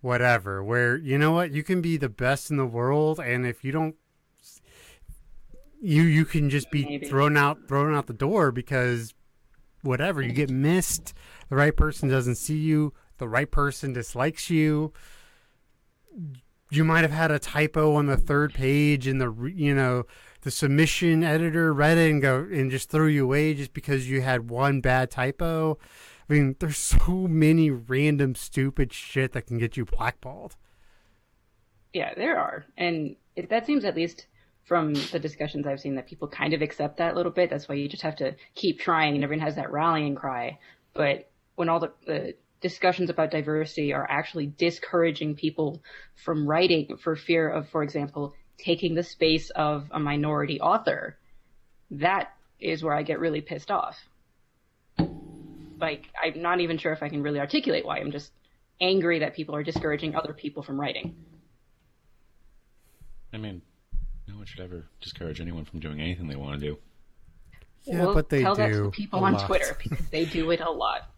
[0.02, 0.64] whatever.
[0.64, 3.72] Where you know what, you can be the best in the world, and if you
[3.72, 3.96] don't,
[5.82, 7.08] you you can just be Maybe.
[7.08, 9.14] thrown out thrown out the door because
[9.88, 11.14] whatever you get missed.
[11.50, 12.94] The right person doesn't see you.
[13.18, 14.94] The right person dislikes you
[16.70, 20.06] you might have had a typo on the third page and the you know
[20.42, 24.22] the submission editor read it and go and just threw you away just because you
[24.22, 25.78] had one bad typo.
[26.30, 30.56] I mean, there's so many random stupid shit that can get you blackballed.
[31.94, 33.16] Yeah, there are, and
[33.50, 34.28] that seems at least
[34.68, 37.50] from the discussions I've seen that people kind of accept that a little bit.
[37.50, 40.60] That's why you just have to keep trying, and everyone has that rallying cry.
[40.94, 45.82] But when all the, the discussions about diversity are actually discouraging people
[46.16, 51.18] from writing for fear of, for example, taking the space of a minority author,
[51.92, 53.98] that is where I get really pissed off.
[55.80, 58.00] Like, I'm not even sure if I can really articulate why.
[58.00, 58.32] I'm just
[58.82, 61.16] angry that people are discouraging other people from writing.
[63.32, 63.62] I mean,
[64.28, 66.78] no one should ever discourage anyone from doing anything they want to do.
[67.84, 69.48] Yeah, Well, but they tell that to do the people on lot.
[69.48, 71.10] Twitter because they do it a lot.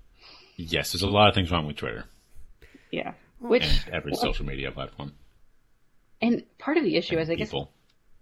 [0.55, 2.05] Yes, there's a lot of things wrong with Twitter
[2.91, 3.13] Yeah.
[3.39, 5.13] Which and every social media platform.
[6.21, 7.53] and part of the issue is I guess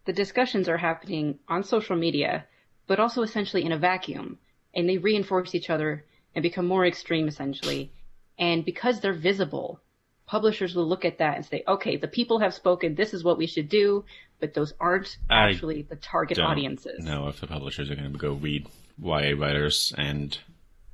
[0.06, 2.46] the discussions are happening on social media,
[2.86, 4.38] but also essentially in a vacuum,
[4.74, 7.92] and they reinforce each other and become more extreme essentially.
[8.40, 9.82] And because they're visible,
[10.28, 13.40] publishers will look at that and say, okay, the people have spoken, this is what
[13.40, 14.06] we should do,
[14.40, 17.04] but those aren't I actually the target Don't audiences.
[17.04, 18.68] No, if the publishers are going to go read
[19.02, 20.38] YA writers and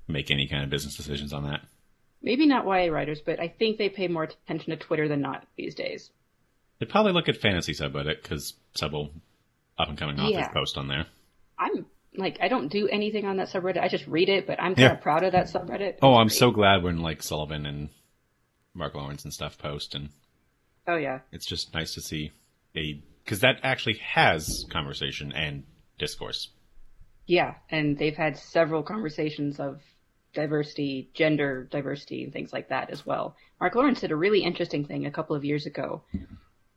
[0.07, 1.61] make any kind of business decisions on that.
[2.21, 5.45] Maybe not YA writers, but I think they pay more attention to Twitter than not
[5.57, 6.09] these days.
[6.79, 9.11] They'd probably look at fantasy subreddit because several
[9.77, 10.47] up and coming authors Yeah.
[10.49, 11.05] post on there.
[11.57, 13.81] I'm like, I don't do anything on that subreddit.
[13.81, 14.91] I just read it, but I'm kind Yeah.
[14.93, 15.97] of proud of that subreddit.
[16.01, 16.37] Oh, I'm great.
[16.37, 17.89] so glad when like Sullivan and
[18.73, 20.09] Mark Lawrence and stuff post, and
[20.87, 21.19] Oh yeah.
[21.31, 22.31] it's just nice to see
[22.75, 25.63] a because that actually has conversation and
[25.97, 26.49] discourse.
[27.25, 29.81] Yeah, and they've had several conversations of
[30.33, 33.35] diversity, gender diversity, and things like that as well.
[33.59, 36.03] Mark Lawrence did a really interesting thing a couple of years ago,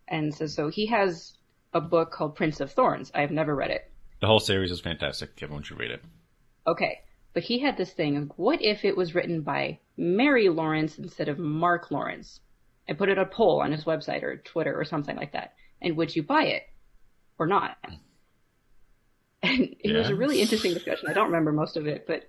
[0.06, 1.34] and so so he has
[1.72, 3.10] a book called Prince of Thorns.
[3.14, 3.90] I have never read it.
[4.20, 5.30] The whole series is fantastic.
[5.42, 6.02] Everyone should read it.
[6.66, 7.00] Okay,
[7.34, 11.28] but he had this thing of what if it was written by Mary Lawrence instead
[11.28, 12.40] of Mark Lawrence,
[12.86, 15.54] and put it a poll on his website or Twitter or something like that.
[15.80, 16.62] And would you buy it
[17.38, 17.76] or not?
[19.42, 21.08] And it was a really interesting discussion.
[21.08, 22.24] I don't remember most of it, but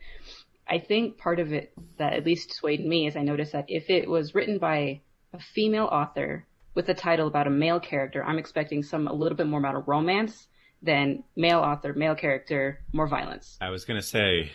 [0.68, 3.90] I think part of it that at least swayed me is I noticed that if
[3.90, 5.02] it was written by
[5.34, 9.38] a female author with a title about a male character, I'm expecting some a little
[9.38, 10.48] bit more amount of romance
[10.84, 13.58] than male author, male character, more violence.
[13.60, 14.52] I was gonna say,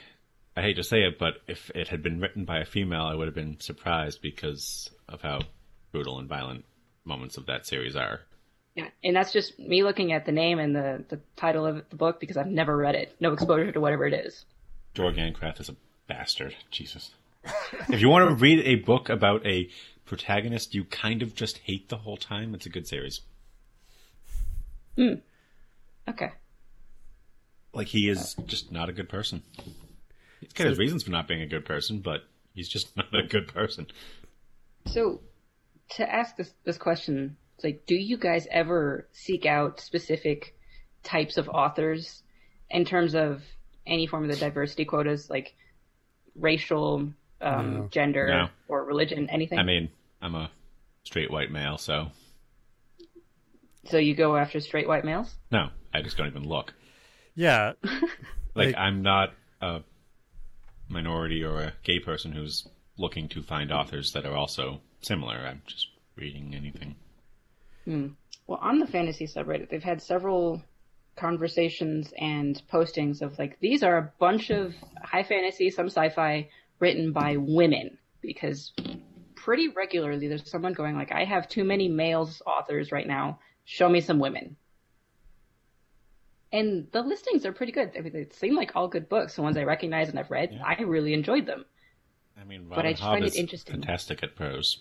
[0.57, 3.15] I hate to say it, but if it had been written by a female, I
[3.15, 5.41] would have been surprised because of how
[5.91, 6.65] brutal and violent
[7.05, 8.21] moments of that series are.
[8.75, 11.97] Yeah, and that's just me looking at the name and the, the title of the
[11.97, 13.15] book because I've never read it.
[13.21, 14.45] No exposure to whatever it is.
[14.95, 16.55] Jorg Ancrath is a bastard.
[16.71, 17.11] Jesus.
[17.89, 19.69] if you want to read a book about a
[20.05, 23.21] protagonist you kind of just hate the whole time, it's a good series.
[24.97, 25.15] Hmm.
[26.09, 26.31] Okay.
[27.73, 29.43] Like he is just not a good person.
[30.41, 32.21] He's got his reasons for not being a good person, but
[32.55, 33.87] he's just not a good person.
[34.87, 35.21] So,
[35.91, 40.55] to ask this this question, like, do you guys ever seek out specific
[41.03, 42.23] types of authors
[42.71, 43.43] in terms of
[43.87, 45.55] any form of the diversity quotas, like
[46.37, 47.89] racial, um, No.
[47.91, 48.49] gender, No.
[48.69, 49.59] or religion, anything?
[49.59, 49.89] I mean,
[50.21, 50.51] I'm a
[51.05, 52.11] straight white male, so
[53.85, 55.35] so you go after straight white males?
[55.51, 56.73] no, I just don't even look.
[57.35, 57.73] Yeah,
[58.55, 59.81] Like, Like- I'm not a
[60.89, 62.67] minority or a gay person who's
[62.99, 65.37] looking to find authors that are also similar.
[65.39, 66.95] I'm just reading anything.
[67.85, 68.09] Hmm.
[68.47, 70.63] Well, on the fantasy subreddit, they've had several
[71.17, 76.49] conversations and postings of like, these are a bunch of high fantasy, some sci-fi
[76.81, 78.73] written by women because
[79.35, 83.39] pretty regularly there's someone going like, I have too many males authors right now.
[83.65, 84.57] Show me some women.
[86.53, 87.93] And the listings are pretty good.
[87.97, 89.37] I mean, they seem like all good books.
[89.37, 90.63] The ones I recognize and I've read, Yeah.
[90.65, 91.65] I really enjoyed them.
[92.39, 93.73] I mean, But I just Hobb find it is interesting.
[93.75, 94.79] fantastic at prose.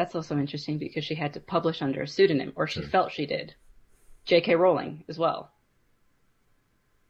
[0.00, 2.88] That's also interesting because she had to publish under a pseudonym, or she Sure.
[2.88, 3.54] felt she did.
[4.24, 4.54] J.K.
[4.56, 5.52] Rowling as well.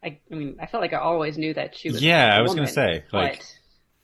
[0.03, 2.03] I, I mean, I felt like I always knew that she was.
[2.03, 3.59] Yeah, a I was gonna say, like- but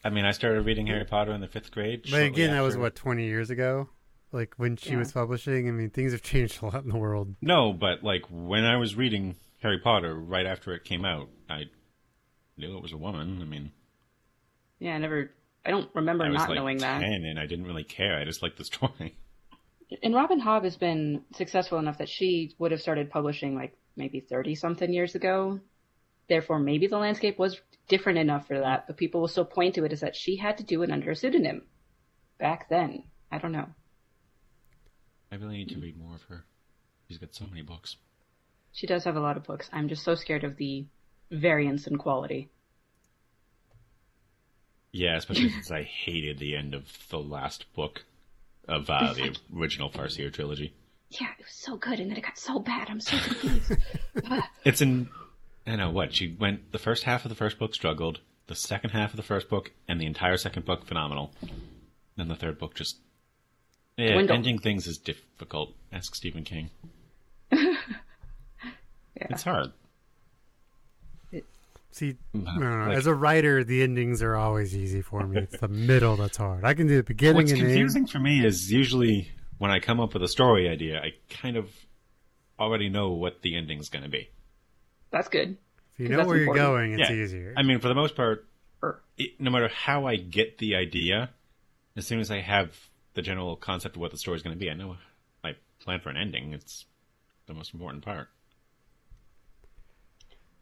[0.05, 2.03] I mean, I started reading Harry Potter in the fifth grade.
[2.03, 3.89] but shortly again, that was what twenty years ago.
[4.31, 4.99] Like when she Yeah.
[4.99, 5.67] was publishing.
[5.69, 7.35] I mean, things have changed a lot in the world.
[7.43, 11.65] No, but like when I was reading Harry Potter right after it came out, I
[12.57, 13.43] knew it was a woman.
[13.43, 13.73] I mean,
[14.79, 15.33] yeah, I never.
[15.67, 17.01] I don't remember I was not like knowing that.
[17.01, 18.17] ten, and I didn't really care.
[18.19, 19.17] I just liked the story.
[20.03, 24.19] And Robin Hobb has been successful enough that she would have started publishing like maybe
[24.19, 25.61] thirty something years ago.
[26.29, 29.85] Therefore, maybe the landscape was different enough for that, but people will still point to
[29.85, 31.63] it as that she had to do it under a pseudonym
[32.37, 33.05] back then.
[33.31, 33.69] I don't know.
[35.31, 36.45] I really need to read more of her.
[37.09, 37.97] She's got so many books.
[38.73, 39.71] She does have a lot of books.
[39.73, 40.87] I'm just so scared of the
[41.31, 42.51] variance in quality.
[44.93, 48.05] Yeah, especially since I hated the end of the last book
[48.67, 50.73] of uh, the original Farseer trilogy.
[51.11, 52.89] Yeah, it was so good, and then it got so bad.
[52.91, 53.73] I'm so confused.
[54.65, 55.09] It's in.
[55.67, 56.73] I know what she went.
[56.73, 58.21] The first half of the first book struggled.
[58.49, 61.33] The second half of the first book and the entire second book phenomenal.
[62.17, 62.97] Then the third book just.
[63.97, 65.75] Yeah, ending things is difficult.
[65.93, 66.71] Ask Stephen King.
[67.53, 67.77] yeah.
[69.15, 69.73] It's hard.
[71.97, 72.17] See.
[72.35, 72.87] I don't know.
[72.89, 75.39] Like- as a writer, the endings are always easy for me.
[75.41, 76.63] It's the middle that's hard.
[76.65, 77.69] I can do the beginning What's and end.
[77.71, 81.57] confusing for me is usually when I come up with a story idea, I kind
[81.57, 81.71] of
[82.61, 84.29] already know what the ending's going to be.
[85.11, 85.57] That's good.
[85.95, 87.17] If you know that's where you're going, it's Yeah.
[87.17, 87.55] easier.
[87.57, 88.47] I mean, for the most part,
[88.83, 91.31] Er, it, no matter how I get the idea,
[91.97, 92.77] as soon as I have
[93.15, 94.99] the general concept of what the story's going to be, I know
[95.43, 96.53] I plan for an ending.
[96.53, 96.85] It's
[97.47, 98.29] the most important part.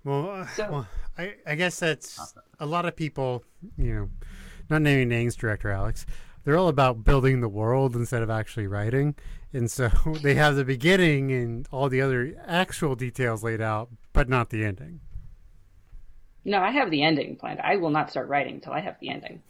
[0.04, 3.44] Well, uh, So- well I, I guess that's a lot of people,
[3.78, 4.10] you know,
[4.68, 6.06] not naming names, Director Alex,
[6.44, 9.14] they're all about building the world instead of actually writing.
[9.52, 9.88] And so
[10.22, 14.64] they have the beginning and all the other actual details laid out, but not the
[14.64, 15.00] ending.
[16.44, 17.60] no, I have the ending planned.
[17.60, 19.40] I will not start writing until I have the ending.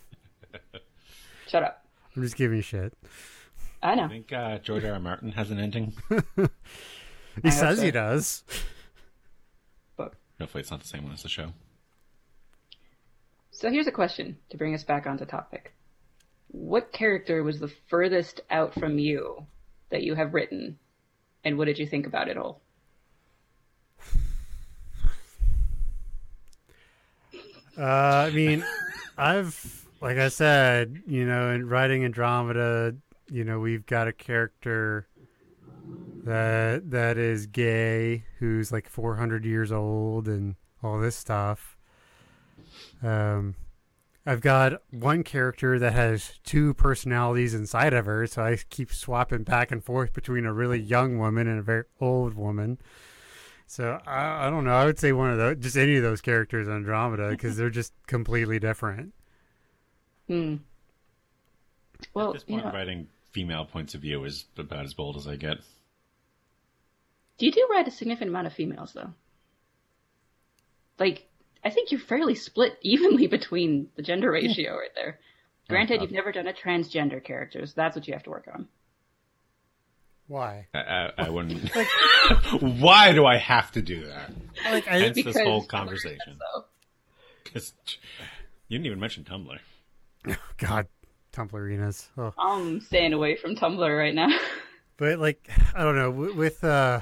[1.49, 1.85] Shut up.
[2.15, 2.93] I'm just giving you shit.
[3.83, 4.05] I know.
[4.05, 4.93] I think uh, George R.
[4.93, 5.01] R.
[5.01, 5.95] Martin has an ending.
[7.43, 8.45] He I hope says he does.
[10.39, 11.53] But Hopefully, it's not the same one as the show.
[13.51, 15.73] so here's a question to bring us back onto topic.
[16.49, 19.47] What character was the furthest out from you
[19.91, 20.79] that you have written,
[21.45, 22.61] and what did you think about it all?
[27.77, 27.83] Uh,
[28.29, 28.65] I mean,
[29.19, 32.95] I've, like I said, you know, in writing Andromeda,
[33.31, 35.09] you know, we've got a character
[36.25, 41.77] that that is gay, who's like 400 years old, and all this stuff.
[43.03, 43.55] Um,
[44.27, 49.43] I've got one character that has two personalities inside of her, so I keep swapping
[49.43, 52.79] back and forth between a really young woman and a very old woman.
[53.67, 54.75] So I, I don't know.
[54.75, 57.71] I would say one of those, just any of those characters on Andromeda, because they're
[57.71, 59.13] just completely different.
[60.27, 60.57] Hmm.
[62.15, 65.27] Well, At this you know, writing female points of view is about as bold as
[65.27, 65.59] I get.
[67.39, 69.11] You do write a significant amount of females, though.
[70.99, 71.27] Like,
[71.65, 75.19] I think you're fairly split evenly between the gender ratio right there.
[75.69, 78.49] Granted, Uh, you've never done a transgender character, so that's what you have to work
[78.53, 78.69] on.
[80.27, 80.67] Why?
[80.73, 81.71] I, I, I wouldn't.
[82.61, 84.31] Why do I have to do that?
[84.65, 86.39] Like I, Hence this whole Tumblr conversation.
[86.55, 86.65] So,
[87.53, 87.73] 'Cause
[88.69, 89.59] you didn't even mention Tumblr.
[90.57, 90.87] God,
[91.33, 92.09] Tumblrinas.
[92.17, 92.33] Oh.
[92.39, 94.29] I'm staying away from Tumblr right now.
[94.97, 96.11] But like, I don't know.
[96.11, 97.01] With uh,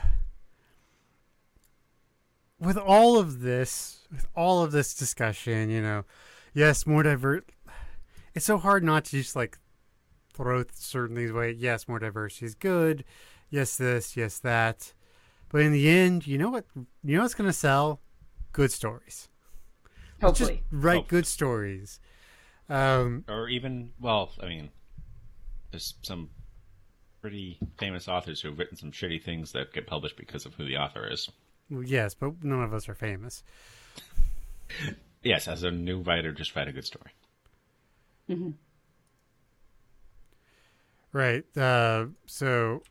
[2.62, 6.04] with all of this, with all of this discussion, you know,
[6.54, 7.50] yes, more divert.
[8.34, 9.58] It's so hard not to just like
[10.32, 11.52] throw certain things away.
[11.52, 13.04] Yes, more diversity is good.
[13.50, 14.16] Yes, this.
[14.16, 14.94] Yes, that.
[15.50, 16.64] But in the end, you know what?
[17.04, 18.00] You know what's going to sell?
[18.52, 19.28] Good stories.
[20.22, 20.64] Let's just Hopefully.
[20.70, 21.08] write Hope.
[21.08, 22.00] good stories.
[22.68, 24.70] Um, Or even, well, I mean,
[25.70, 26.30] there's some
[27.20, 30.64] pretty famous authors who have written some shitty things that get published because of who
[30.64, 31.28] the author is.
[31.72, 33.42] Well, yes, but none of us are famous.
[35.22, 37.10] Yes, as a new writer, just write a good story.
[41.12, 41.44] Right.
[41.56, 42.82] Uh, so,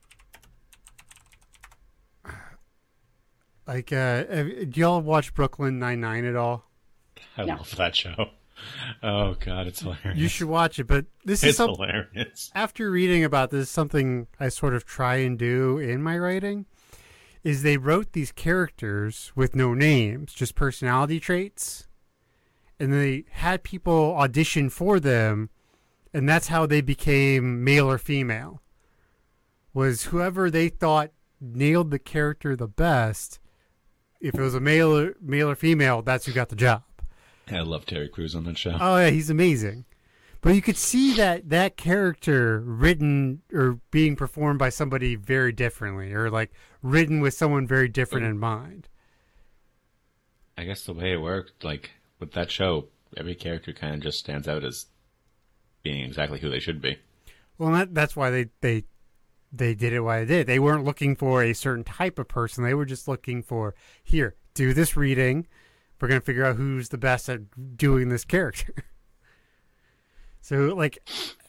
[3.68, 6.66] like, uh, do y'all watch Brooklyn Nine Nine at all?
[7.38, 7.56] I No.
[7.56, 8.30] love that show.
[9.02, 10.16] Oh god, it's hilarious.
[10.18, 10.84] You should watch it.
[10.86, 11.78] But this is It's something.
[11.88, 12.52] hilarious.
[12.54, 16.68] After reading about this, something I sort of try and do in my writing
[17.44, 21.88] is they wrote these characters with no names, just personality traits,
[22.80, 25.50] and they had people audition for them,
[26.14, 28.62] and that's how they became male or female.
[29.74, 33.40] Was whoever they thought nailed the character the best.
[34.20, 36.84] If it was a male or, male or female, that's who got the job.
[37.50, 38.78] I love Terry Crews on that show.
[38.80, 39.86] Oh yeah, he's amazing.
[40.42, 46.14] But you could see that that character written or being performed by somebody very differently,
[46.14, 48.90] or like written with someone very different in mind.
[50.58, 54.20] I guess the way it worked, like with that show, every character kind of just
[54.20, 54.88] stands out as
[55.84, 56.98] being exactly who they should be.
[57.60, 58.86] Well, that, that's why they they
[59.52, 60.48] they did it why they did.
[60.48, 62.64] They weren't looking for a certain type of person.
[62.64, 65.46] They were just looking for here, do this reading.
[66.00, 68.74] We're gonna figure out who's the best at doing this character.
[70.42, 71.00] so, like,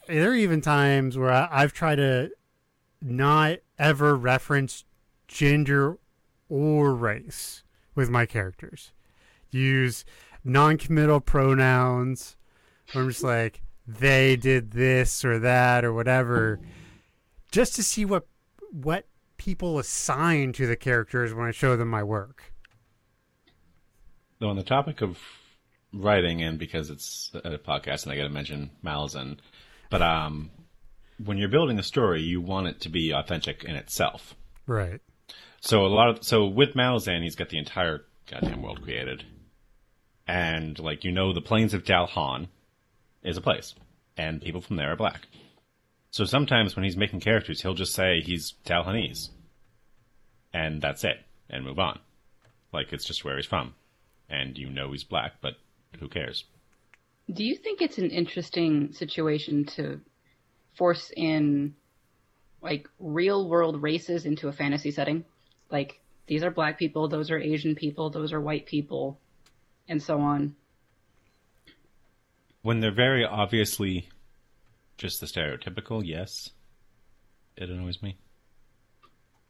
[0.07, 2.31] there are even times where I, I've tried to
[3.01, 4.85] not ever reference
[5.27, 5.97] gender
[6.49, 7.63] or race
[7.95, 8.91] with my characters.
[9.51, 10.05] Use
[10.43, 12.37] non-committal pronouns.
[12.93, 16.59] I'm just like they did this or that or whatever,
[17.51, 18.27] just to see what
[18.71, 22.53] what people assign to the characters when I show them my work.
[24.39, 25.19] Though on the topic of
[25.93, 29.37] writing, and because it's a podcast, and I got to mention Malazan,
[29.89, 30.49] but um,
[31.23, 34.35] when you're building a story, you want it to be authentic in itself.
[34.65, 35.01] Right.
[35.61, 39.23] So a lot of so with Malazan, he's got the entire goddamn world created,
[40.27, 42.47] and like you know, the plains of Dal Hon
[43.23, 43.75] is a place,
[44.17, 45.27] and people from there are black.
[46.11, 49.29] So sometimes when he's making characters, he'll just say he's Dal Honese,
[50.53, 51.17] and that's it,
[51.49, 51.99] and move on.
[52.73, 53.73] Like it's just where he's from,
[54.29, 55.53] and you know he's black, but
[55.99, 56.45] who cares?
[57.31, 60.01] Do you think it's an interesting situation to
[60.73, 61.75] force in
[62.61, 65.25] like real world races into a fantasy setting?
[65.69, 69.19] Like these are black people, those are Asian people, those are white people,
[69.87, 70.55] and so on.
[72.61, 74.07] When they're very obviously
[74.97, 76.49] just the stereotypical, yes,
[77.57, 78.17] it annoys me.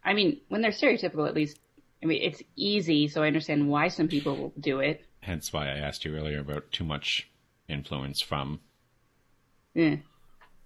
[0.03, 1.59] I mean, when they're stereotypical, at least,
[2.01, 5.05] I mean, it's easy, so I understand why some people will do it.
[5.23, 7.29] Hence why I asked you earlier about too much
[7.67, 8.59] influence from.
[9.73, 9.97] Yeah,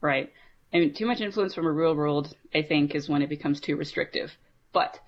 [0.01, 0.31] right.
[0.73, 3.61] I mean, too much influence from a real world, I think, is when it becomes
[3.61, 4.31] too restrictive.
[4.73, 4.99] But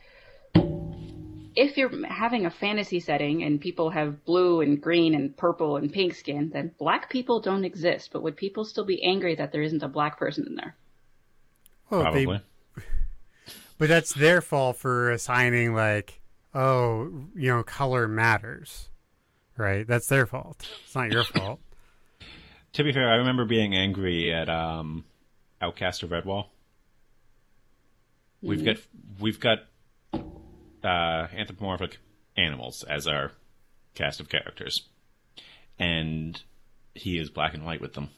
[1.55, 5.91] if you're having a fantasy setting and people have blue and green and purple and
[5.91, 8.11] pink skin, then black people don't exist.
[8.13, 10.75] But would people still be angry that there isn't a black person in there?
[11.89, 12.41] Well, they, Probably.
[13.77, 16.21] but that's their fault for assigning like,
[16.53, 18.88] oh, you know, color matters,
[19.59, 19.85] right?
[19.85, 20.67] That's their fault.
[20.85, 21.59] It's not your fault.
[22.73, 25.03] To be fair, I remember being angry at um,
[25.59, 26.45] Outcast of Redwall.
[28.43, 28.75] We've got
[29.19, 29.59] we've got
[30.13, 31.97] uh, anthropomorphic
[32.37, 33.31] animals as our
[33.95, 34.83] cast of characters,
[35.79, 36.39] and
[36.93, 38.11] he is black and white with them.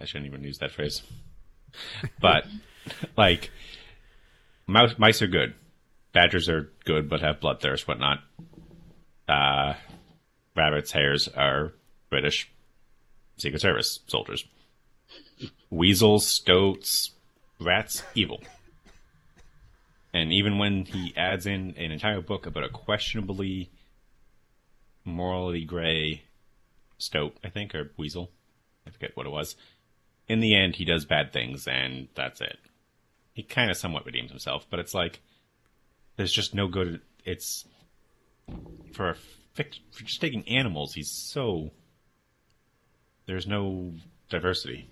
[0.00, 1.02] I shouldn't even use that phrase,
[2.20, 2.46] but
[3.16, 3.50] like
[4.68, 5.54] mouse, mice are good,
[6.12, 8.20] badgers are good but have bloodthirst, whatnot.
[9.28, 9.74] Uh,
[10.56, 10.94] rabbits,
[11.36, 11.72] are
[12.10, 12.50] British
[13.36, 14.44] Secret Service soldiers.
[15.70, 17.10] Weasels, stoats,
[17.60, 18.40] rats, evil.
[20.14, 23.70] And even when he adds in an entire book about a questionably
[25.04, 26.22] morally gray
[26.98, 28.30] stoat, I think, or weasel,
[28.86, 29.56] I forget what it was.
[30.28, 32.58] In the end, he does bad things, and that's it.
[33.34, 35.20] He kind of somewhat redeems himself, but it's like
[36.16, 37.00] there's just no good.
[37.24, 37.66] It's
[38.92, 39.16] for a
[39.56, 40.94] fic- for just taking animals.
[40.94, 41.70] He's so
[43.26, 43.92] there's no
[44.28, 44.88] diversity,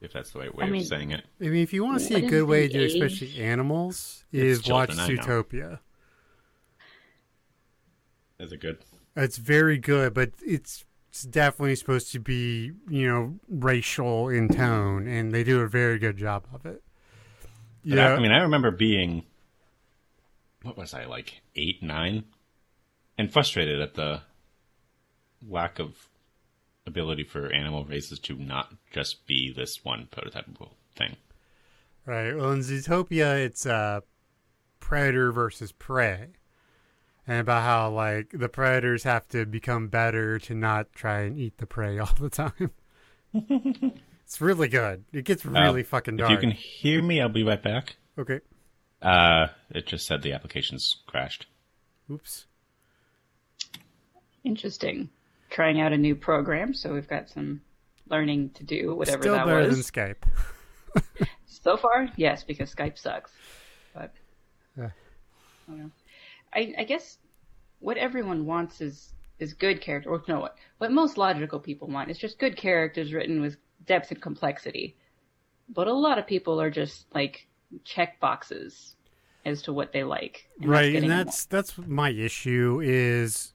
[0.00, 1.24] if that's the right way I mean- of saying it.
[1.40, 2.94] I mean, if you want to see What a good way to do age?
[2.94, 5.78] especially animals, is It's watch children, Zootopia.
[8.38, 8.78] Is it good?
[9.16, 15.06] It's very good, but it's, it's definitely supposed to be, you know, racial in tone,
[15.06, 16.82] and they do a very good job of it.
[17.84, 19.24] But I, I mean, I remember being,
[20.62, 22.24] what was I like, eight, nine,
[23.18, 24.22] and frustrated at the
[25.48, 26.08] lack of
[26.86, 31.16] ability for animal races to not just be this one prototypical thing.
[32.04, 32.34] Right.
[32.34, 34.00] Well, in Zootopia, it's uh,
[34.78, 36.28] predator versus prey,
[37.26, 41.58] and about how like the predators have to become better to not try and eat
[41.58, 42.70] the prey all the time.
[44.24, 45.04] it's really good.
[45.12, 46.30] It gets really fucking dark.
[46.30, 47.96] If you can hear me, I'll be right back.
[48.16, 48.40] Okay.
[49.02, 51.46] Uh, it just said the application's crashed.
[52.10, 52.46] Oops.
[54.46, 55.10] Interesting.
[55.50, 57.60] Trying out a new program, so we've got some
[58.08, 59.90] learning to do, whatever Still that better was.
[59.90, 60.22] than Skype.
[61.48, 63.32] So far, yes, because Skype sucks.
[63.92, 64.12] But
[64.78, 64.90] Yeah.
[65.68, 65.90] I.
[66.52, 67.18] I, I guess
[67.80, 70.10] what everyone wants is is good character.
[70.10, 74.12] Or no, what what most logical people want is just good characters written with depth
[74.12, 74.96] and complexity.
[75.68, 77.48] But a lot of people are just like
[77.84, 78.94] check boxes
[79.44, 80.48] as to what they like.
[80.60, 83.54] and right getting and that's that's my issue is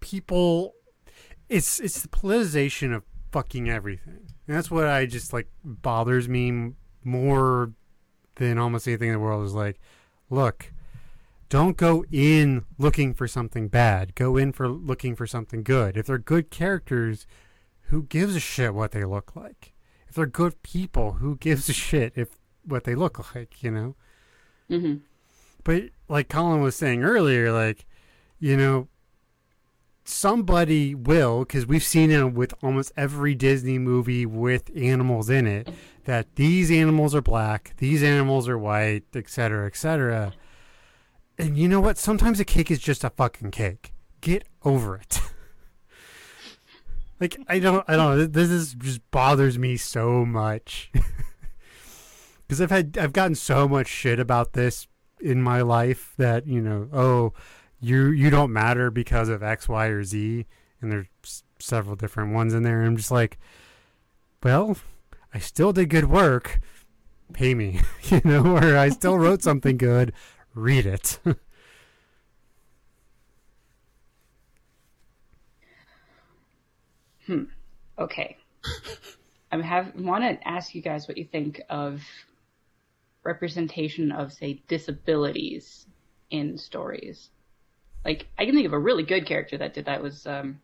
[0.00, 0.74] people
[1.48, 4.26] it's it's the politicization of fucking everything.
[4.46, 6.72] And that's what i just like bothers me
[7.04, 7.72] more
[8.36, 9.80] than almost anything in the world is like
[10.28, 10.72] look
[11.48, 14.14] don't go in looking for something bad.
[14.14, 15.96] Go in for looking for something good.
[15.96, 17.26] If they're good characters
[17.88, 19.72] who gives a shit what they look like?
[20.08, 22.28] If they're good people who gives a shit if
[22.64, 23.96] what they look like you know?
[24.68, 24.96] Hmm
[25.64, 27.86] but like Colin was saying earlier, like,
[28.38, 28.88] you know,
[30.10, 35.68] somebody will, because we've seen it with almost every Disney movie with animals in it,
[36.04, 40.32] that these animals are black, these animals are white, et cetera, et cetera.
[41.38, 41.98] And you know what?
[41.98, 43.92] Sometimes a cake is just a fucking cake.
[44.20, 45.20] Get over it.
[47.20, 48.32] like I don't, I don't.
[48.32, 50.90] This is just bothers me so much
[52.46, 54.86] because I've had, I've gotten so much shit about this
[55.20, 57.32] in my life that you know, oh,
[57.80, 60.46] you you don't matter because of X, Y, or Z,
[60.80, 62.80] and there's several different ones in there.
[62.80, 63.38] And I'm just like,
[64.42, 64.76] well,
[65.32, 66.60] I still did good work.
[67.32, 70.12] Pay me, you know, or I still wrote something good.
[70.54, 71.18] Read it.
[77.26, 77.44] Hmm.
[77.96, 78.36] Okay.
[79.52, 82.02] I have want to ask you guys what you think of
[83.22, 85.86] representation of say disabilities
[86.30, 87.30] in stories.
[88.04, 90.60] Like I can think of a really good character that did that was um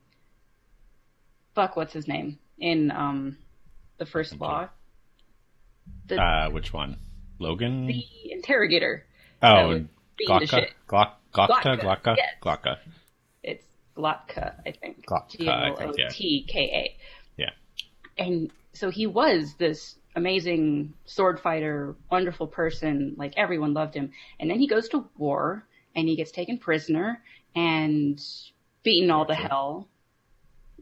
[1.54, 3.36] fuck what's his name in um
[3.98, 4.68] the first Thank law.
[6.06, 6.96] The, Uh, which one?
[7.38, 7.86] Logan?
[7.86, 9.04] the interrogator.
[9.42, 9.82] oh, was
[10.16, 10.66] being the Glocka?
[10.88, 11.78] Glock, Glocka?
[11.78, 12.16] Glocka, Glocka?
[12.16, 12.34] yes.
[12.42, 12.76] Glocka.
[13.42, 13.66] It's
[13.96, 15.06] Glotka, I think.
[15.06, 16.08] Glotka, G L O yeah.
[16.10, 16.96] T K A.
[17.36, 17.50] Yeah.
[18.18, 24.12] And so he was this amazing sword fighter, wonderful person, like everyone loved him.
[24.40, 25.64] And then he goes to war
[25.96, 27.20] and he gets taken prisoner
[27.56, 28.22] and
[28.84, 29.88] beaten all to hell.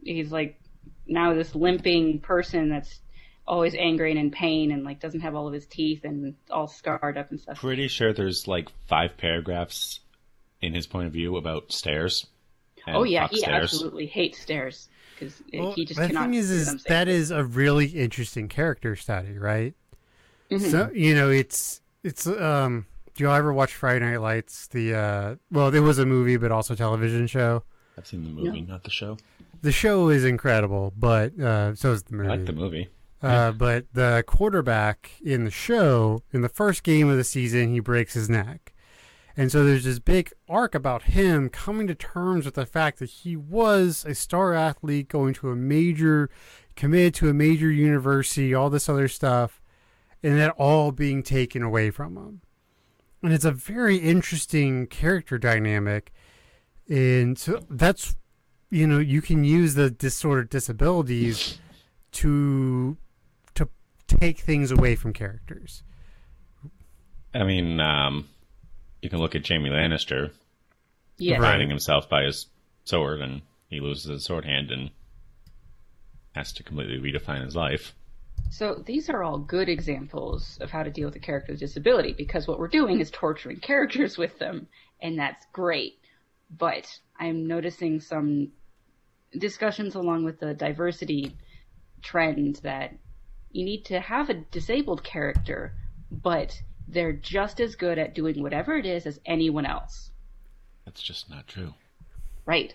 [0.03, 0.59] He's like
[1.07, 2.99] now this limping person that's
[3.47, 6.67] always angry and in pain and like doesn't have all of his teeth and all
[6.67, 7.59] scarred up and stuff.
[7.59, 9.99] Pretty sure there's like five paragraphs
[10.61, 12.25] in his point of view about stairs.
[12.87, 13.63] Oh yeah, he stairs.
[13.73, 16.23] absolutely hates stairs because Well, he just the cannot.
[16.25, 17.13] thing is, do is them that safely.
[17.31, 19.73] a really interesting character study, right?
[20.51, 20.71] Mhm.
[20.71, 22.85] So you know, it's it's um.
[23.15, 24.67] Do you all ever watch Friday Night Lights?
[24.67, 27.63] The uh, well, it was a movie, but also a television show.
[27.97, 29.17] I've seen the movie, not the show.
[29.61, 32.29] The show is incredible, but uh, so is the I movie.
[32.29, 32.89] like the movie.
[33.21, 37.79] Uh, but the quarterback in the show, in the first game of the season, he
[37.79, 38.73] breaks his neck.
[39.37, 43.09] And so there's this big arc about him coming to terms with the fact that
[43.09, 46.29] he was a star athlete going to a major,
[46.75, 49.61] committed to a major university, all this other stuff,
[50.21, 52.41] and that all being taken away from him.
[53.25, 56.13] And it's a very interesting character dynamic.
[56.87, 58.15] And so that's,
[58.69, 61.59] you know, you can use the disordered disabilities
[62.13, 62.97] to
[63.55, 63.67] to
[64.07, 65.81] take things away from characters.
[67.33, 68.29] I mean, um,
[69.01, 70.31] you can look at Jamie Lannister
[71.17, 71.37] yeah.
[71.37, 71.51] Right.
[71.51, 72.45] finding himself by his
[72.83, 74.91] sword, and he loses his sword hand and
[76.35, 77.95] has to completely redefine his life.
[78.49, 82.13] So these are all good examples of how to deal with a character with disability
[82.13, 84.67] because what we're doing is torturing characters with them,
[85.01, 85.99] and that's great.
[86.57, 86.87] But
[87.19, 88.49] I'm noticing some
[89.37, 91.35] discussions along with the diversity
[92.01, 92.93] trend that
[93.51, 95.73] you need to have a disabled character,
[96.11, 100.11] but they're just as good at doing whatever it is as anyone else.
[100.85, 101.73] That's just not true.
[102.45, 102.73] Right.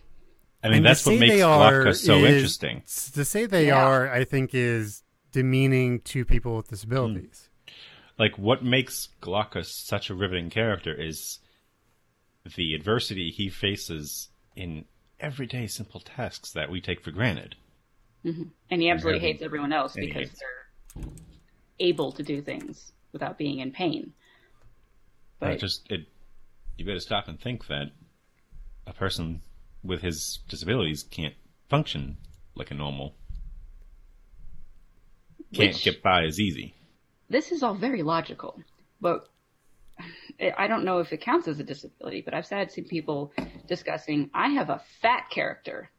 [0.65, 2.83] I mean, And that's what makes they Glocka so is- interesting.
[3.15, 3.87] To say they Yeah.
[3.87, 5.03] are, I think, is
[5.33, 7.49] demeaning to people with disabilities.
[7.67, 7.73] Hmm.
[8.19, 11.39] Like, what makes Glocka such a riveting character is
[12.57, 14.85] the adversity he faces in
[15.19, 17.57] everyday simple tasks that we take for granted.
[18.25, 18.43] Mm-hmm.
[18.71, 19.33] And he absolutely Really?
[19.33, 21.05] hates everyone else And because hates- they're
[21.79, 24.13] able to do things without being in pain.
[25.39, 26.07] But But just it,
[26.77, 27.93] you better stop and think that
[28.87, 29.41] a person
[29.83, 31.35] with his disabilities can't
[31.71, 32.19] function
[32.55, 33.15] like a normal.
[35.53, 36.75] Can't Which- get by as easy.
[37.29, 38.61] this is all very logical,
[39.01, 39.29] but
[40.41, 43.33] I- I don't know if it counts as a disability, but I've had some people
[43.67, 45.91] discussing, I have a fat character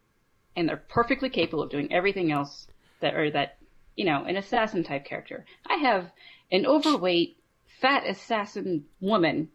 [0.56, 2.68] and they're perfectly capable of doing everything else
[3.00, 3.58] that, or that,
[3.96, 5.46] you know, an assassin type character.
[5.66, 6.12] I have
[6.52, 7.38] an overweight,
[7.80, 9.50] fat assassin woman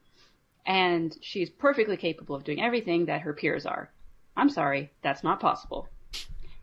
[0.65, 3.93] and she's perfectly capable of doing everything that her peers are.
[4.37, 5.89] I'm sorry, that's not possible.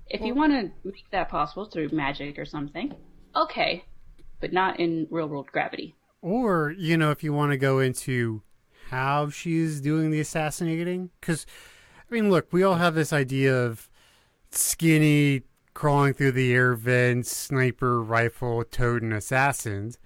[0.09, 2.93] If you want to make that possible through magic or something,
[3.35, 3.85] okay,
[4.39, 5.95] but not in real world gravity.
[6.21, 8.41] Or, you know, if you want to go into
[8.89, 11.09] how she's doing the assassinating.
[11.19, 11.45] Because,
[12.09, 13.89] I mean, look, we all have this idea of
[14.51, 15.41] skinny,
[15.73, 19.97] crawling through the air vents, sniper, rifle, toting assassins.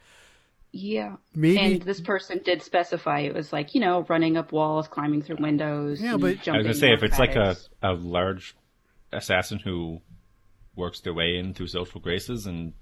[0.72, 1.16] Yeah.
[1.36, 1.58] Maybe.
[1.58, 5.38] And this person did specify it was like, you know, running up walls, climbing through
[5.40, 6.02] windows.
[6.02, 8.56] Yeah, and but- I I was gonna say if it's like a, a large
[9.12, 10.02] assassin who
[10.76, 12.74] works their way in through social graces and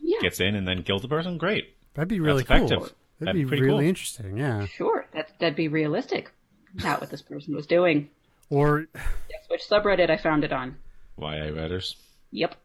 [0.00, 0.18] Yeah.
[0.20, 1.74] gets in and then kills the person, great.
[1.94, 2.78] That'd be really That's cool.
[2.82, 2.94] effective.
[3.20, 3.88] That'd, That'd be be pretty really cool.
[3.88, 4.66] interesting, yeah.
[4.66, 6.32] Sure, that, that'd be realistic.
[6.74, 8.10] Not what this person was doing.
[8.50, 10.76] Or Guess which subreddit I found it on.
[11.18, 11.96] YA writers.
[12.32, 12.56] Yep.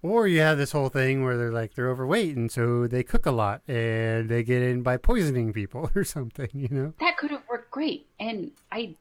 [0.00, 3.26] Or you have this whole thing where they're like they're overweight and so they cook
[3.26, 6.94] a lot and they get in by poisoning people or something, you know.
[7.00, 8.94] That could have worked great, and I.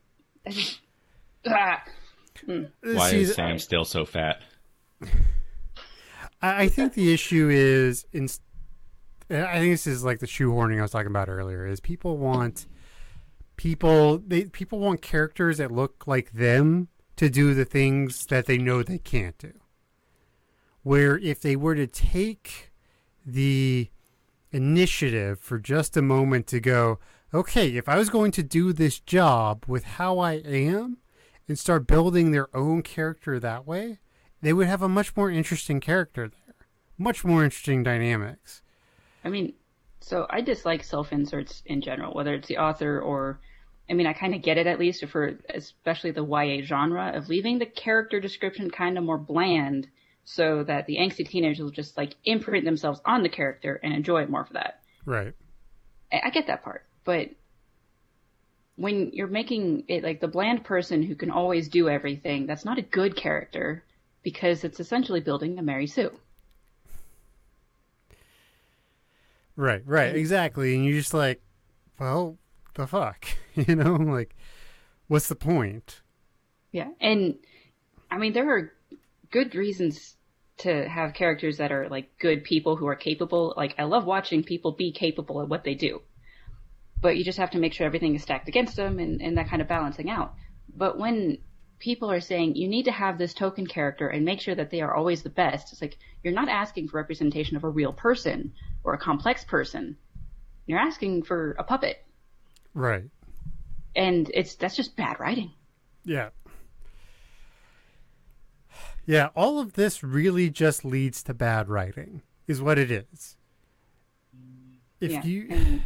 [0.45, 0.79] I just,
[1.45, 1.83] ah.
[2.83, 4.41] Why is Sam still so fat?
[6.41, 8.29] I I think the issue is in.
[9.29, 11.65] I think this is like the shoehorning I was talking about earlier.
[11.65, 12.65] Is people want
[13.57, 18.57] people they people want characters that look like them to do the things that they
[18.57, 19.53] know they can't do.
[20.83, 22.71] Where if they were to take
[23.25, 23.89] the
[24.51, 26.99] initiative for just a moment to go,
[27.33, 30.97] okay, if I was going to do this job with how I am
[31.49, 33.99] and start building their own character that way,
[34.41, 36.55] they would have a much more interesting character there.
[36.97, 38.61] Much more interesting dynamics.
[39.23, 39.53] I mean,
[39.99, 43.39] so I dislike self inserts in general, whether it's the author or.
[43.89, 47.29] I mean, I kind of get it at least for especially the YA genre of
[47.29, 49.87] leaving the character description kind of more bland
[50.25, 54.23] so that the angsty teenagers will just like imprint themselves on the character and enjoy
[54.23, 54.81] it more for that.
[55.05, 55.33] Right.
[56.11, 57.29] I, I get that part, but
[58.75, 62.77] when you're making it like the bland person who can always do everything, that's not
[62.77, 63.85] a good character
[64.27, 66.11] because it's essentially building a Mary Sue.
[69.55, 70.75] Right, right, exactly.
[70.75, 71.41] And you're just like,
[71.97, 72.37] well,
[72.73, 73.25] the fuck?
[73.55, 74.35] You know, like,
[75.07, 76.01] what's the point?
[76.73, 77.37] Yeah, and
[78.11, 78.73] I mean there are
[79.31, 80.17] good reasons
[80.57, 83.53] to have characters that are like good people who are capable.
[83.55, 86.01] Like I love watching people be capable at what they do,
[87.01, 89.49] but you just have to make sure everything is stacked against them and, and that
[89.49, 90.35] kind of balancing out.
[90.75, 91.37] But when
[91.79, 94.81] people are saying you need to have this token character and make sure that they
[94.81, 98.53] are always the best, it's like you're not asking for representation of a real person
[98.83, 99.97] or a complex person.
[100.65, 102.03] You're asking for a puppet,
[102.73, 103.05] Right.
[103.95, 105.51] and it's that's just bad writing.
[106.03, 106.29] Yeah.
[109.05, 113.37] Yeah, all of this really just leads to bad writing, is what it is.
[114.99, 115.81] If yeah, you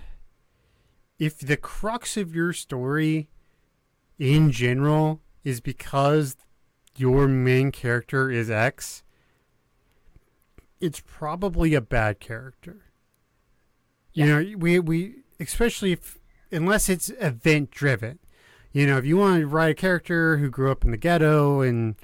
[1.19, 3.29] if the crux of your story
[4.17, 6.35] in general is because
[6.95, 9.03] your main character is X,
[10.79, 12.85] it's probably a bad character.
[14.13, 16.17] You know, we we especially if
[16.51, 18.19] unless it's event driven.
[18.73, 21.61] You know, if you want to write a character who grew up in the ghetto
[21.61, 21.95] and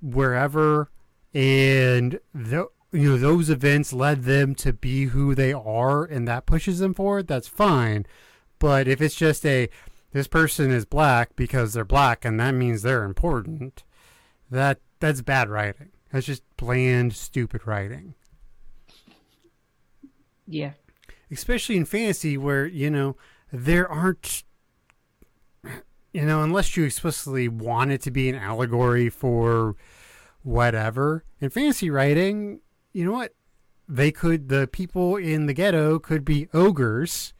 [0.00, 0.90] wherever,
[1.34, 6.46] and the, you know those events led them to be who they are, and that
[6.46, 8.06] pushes them forward, that's fine.
[8.58, 9.68] But if it's just a
[10.16, 13.84] this person is black because they're black and that means they're important,
[14.50, 15.90] that that's bad writing.
[16.10, 18.14] That's just bland, stupid writing.
[20.46, 20.72] yeah,
[21.30, 23.16] especially in fantasy where you know
[23.52, 24.44] there aren't
[26.14, 29.76] you know unless you explicitly want it to be an allegory for
[30.42, 32.60] whatever in fantasy writing
[32.94, 33.34] you know what
[33.86, 37.34] they could the people in the ghetto could be ogres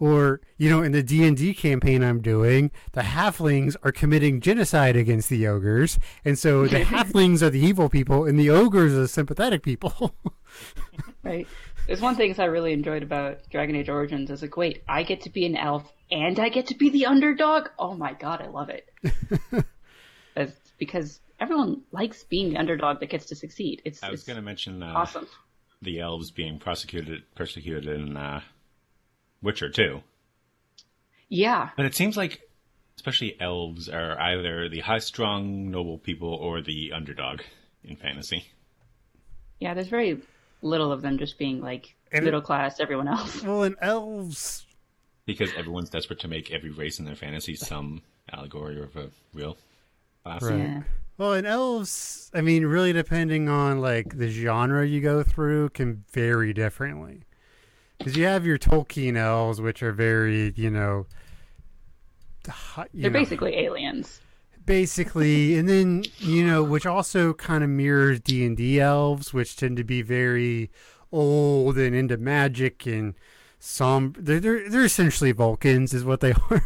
[0.00, 5.28] or you know in the d&d campaign i'm doing the halflings are committing genocide against
[5.28, 9.08] the ogres and so the halflings are the evil people and the ogres are the
[9.08, 10.14] sympathetic people
[11.22, 11.46] right.
[11.86, 15.22] There's one thing I really enjoyed about Dragon Age Origins is like, wait, I get
[15.22, 17.68] to be an elf and I get to be the underdog.
[17.78, 18.88] Oh my god, I love it.
[20.34, 23.82] That's because everyone likes being the underdog that gets to succeed.
[23.84, 25.26] It's, I was going to mention uh, awesome.
[25.80, 28.42] the elves being prosecuted persecuted in uh,
[29.42, 30.02] Witcher 2.
[31.28, 32.40] Yeah, But it seems like,
[32.96, 37.40] especially elves, are either the high strung, noble people or the underdog
[37.84, 38.46] in fantasy.
[39.60, 39.74] yeah.
[39.74, 40.22] There's very
[40.62, 42.80] little of them just being like And it- middle class.
[42.80, 43.42] Everyone else.
[43.44, 44.66] well and elves
[45.26, 49.56] Because everyone's desperate to make every race in their fantasy some allegory of a real
[50.24, 50.42] class.
[50.42, 50.58] Right.
[50.58, 50.82] Yeah.
[51.18, 56.04] Well, and elves, I mean, really depending on like the genre you go through, can
[56.12, 57.24] vary differently.
[57.98, 61.06] Because you have your Tolkien elves, which are very, you know,
[62.92, 64.20] you They're know, basically aliens.
[64.64, 69.56] basically, and then you know, which also kind of mirrors D and D elves, which
[69.56, 70.70] tend to be very
[71.12, 73.14] old and into magic and
[73.58, 74.14] some.
[74.18, 76.62] They're they're, they're essentially Vulcans, is what they are,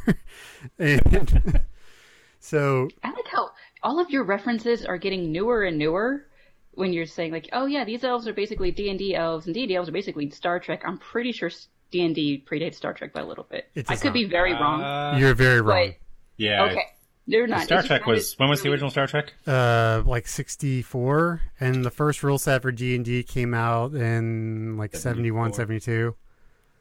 [0.78, 1.62] and
[2.40, 3.50] so I like how
[3.82, 6.26] all of your references are getting newer and newer.
[6.74, 9.54] When you're saying like, oh yeah, these elves are basically D and D elves, and
[9.54, 10.82] D and D elves are basically Star Trek.
[10.86, 11.50] I'm pretty sure
[11.90, 13.68] D and D predates Star Trek by a little bit.
[13.88, 14.14] I could not.
[14.14, 15.88] be very wrong, Uh, you're very wrong.
[15.88, 15.96] but
[16.38, 16.64] yeah.
[16.64, 16.84] okay,
[17.28, 17.64] they're not.
[17.64, 19.34] Star Trek was when was the original Star Trek?
[19.46, 25.52] uh like 64 and the first rule set for d&d came out in like 71
[25.52, 26.14] 74.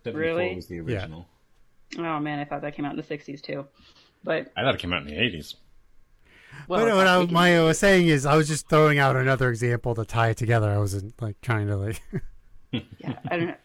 [0.06, 0.56] 72 Really?
[0.56, 1.28] was the original.
[2.00, 3.66] Oh man, I thought that came out in the '60s too.
[4.24, 5.56] But I thought it came out in the eighties.
[6.68, 9.16] Well, but what I, we can- Maya was saying is, I was just throwing out
[9.16, 10.70] another example to tie it together.
[10.70, 12.02] I wasn't like trying to like.
[12.72, 13.56] yeah, I don't know,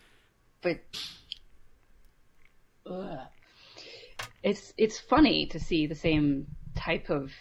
[0.63, 0.79] but
[2.91, 3.19] Ugh.
[4.43, 7.33] it's it's funny to see the same type of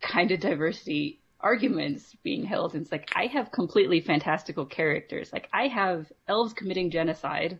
[0.00, 2.74] kind of diversity arguments being held.
[2.74, 5.32] And It's like I have completely fantastical characters.
[5.32, 7.58] Like I have elves committing genocide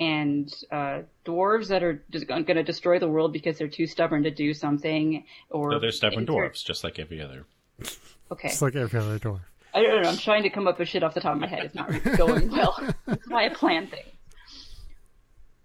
[0.00, 4.22] and uh, dwarves that are just going to destroy the world because they're too stubborn
[4.22, 5.24] to do something.
[5.50, 7.44] Or So they're stubborn dwarves, just like every other.
[8.30, 8.48] Okay.
[8.48, 9.40] It's like every other door.
[9.74, 10.08] I don't know.
[10.08, 11.64] I'm trying to come up with shit off the top of my head.
[11.64, 12.78] It's not really going well.
[13.06, 14.06] That's why I plan things.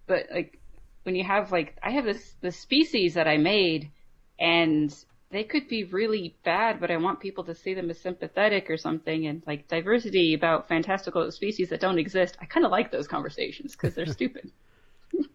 [0.07, 0.59] But like,
[1.03, 3.91] when you have like, I have this the species that I made,
[4.39, 4.93] and
[5.33, 8.77] they could be really bad, but I want people to see them as sympathetic or
[8.77, 9.27] something.
[9.27, 13.73] And like diversity about fantastical species that don't exist, I kind of like those conversations
[13.73, 14.51] because they're stupid.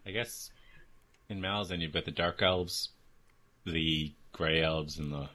[0.06, 0.50] I guess
[1.28, 2.90] in Malazan you've got the dark elves,
[3.66, 5.28] the gray elves, and the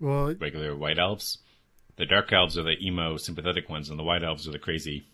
[0.00, 1.38] Well, regular white elves.
[1.96, 5.06] The dark elves are the emo, sympathetic ones, and the white elves are the crazy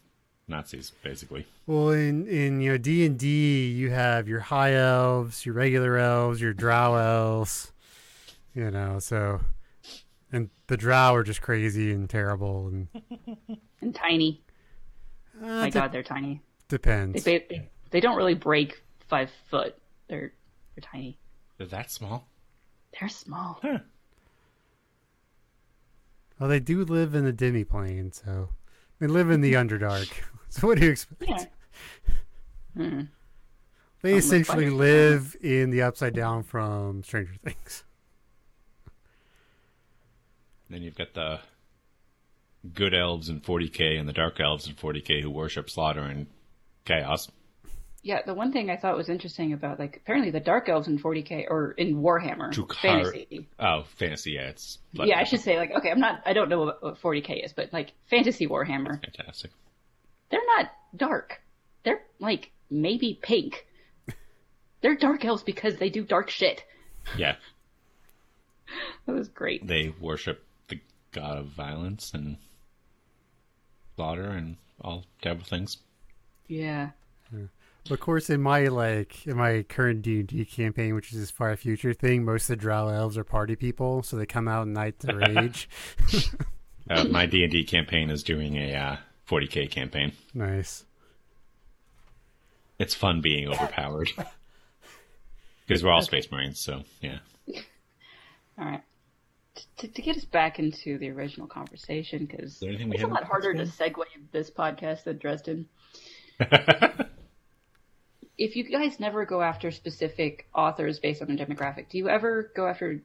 [0.49, 1.47] Nazis, basically.
[1.67, 5.97] well, in in you know D and D, you have your high elves, your regular
[5.97, 7.71] elves, your drow elves.
[8.55, 9.41] You know, so
[10.33, 12.89] and the drow are just crazy and terrible, and
[13.81, 14.43] And tiny.
[15.41, 16.43] uh, My de- God, they're tiny.
[16.69, 17.25] depends.
[17.25, 19.77] They, they they don't really break five foot.
[20.09, 20.33] They're
[20.75, 21.19] they're tiny.
[21.59, 22.29] They're that small.
[22.99, 23.59] They're small.
[23.63, 23.79] Huh.
[26.39, 28.49] Well, they do live in the demi plane, so
[28.99, 30.09] they live in the underdark.
[30.53, 31.23] So what do you expect?
[31.29, 31.45] Yeah.
[32.77, 33.01] Hmm.
[34.03, 37.85] They Um, essentially live in the upside down from Stranger Things.
[40.71, 41.41] Then you've got the
[42.75, 46.27] good elves in 40k and the dark elves in 40k who worship slaughter and
[46.85, 47.29] chaos.
[48.03, 50.99] Yeah, the one thing I thought was interesting about like apparently the dark elves in
[50.99, 53.49] 40k or in Warhammer Drukar- fantasy.
[53.59, 56.49] Oh, fantasy, yeah, it's blood Yeah, I should say like okay, I'm not I don't
[56.49, 59.51] know what, what 40k is, but like fantasy Warhammer, fantastic.
[60.31, 61.43] they're not dark.
[61.85, 63.67] They're like maybe pink.
[64.83, 66.65] They're dark elves because they do dark shit.
[67.19, 67.37] Yeah,
[69.07, 69.67] That was great.
[69.67, 70.43] they worship
[71.13, 72.37] god of violence and
[73.97, 75.79] slaughter and all terrible things.
[76.47, 76.91] Yeah.
[77.91, 81.31] Of course, in my like in my current D and D campaign, which is this
[81.31, 84.63] far future thing, most of the drow elves are party people, so they come out
[84.63, 85.69] at night to rage.
[86.89, 88.97] Uh, my D and D campaign is doing a uh,
[89.29, 90.11] 40k campaign.
[90.35, 90.85] nice.
[92.81, 94.09] It's fun being overpowered
[95.67, 96.59] because we're all space marines.
[96.59, 97.19] So yeah,
[98.59, 98.83] All right.
[99.79, 103.09] To, to get us back into the original conversation, because there anything we it's a
[103.09, 105.69] lot harder to segue this podcast than Dresden.
[108.39, 112.51] if you guys never go after specific authors based on a demographic, do you ever
[112.57, 113.03] go after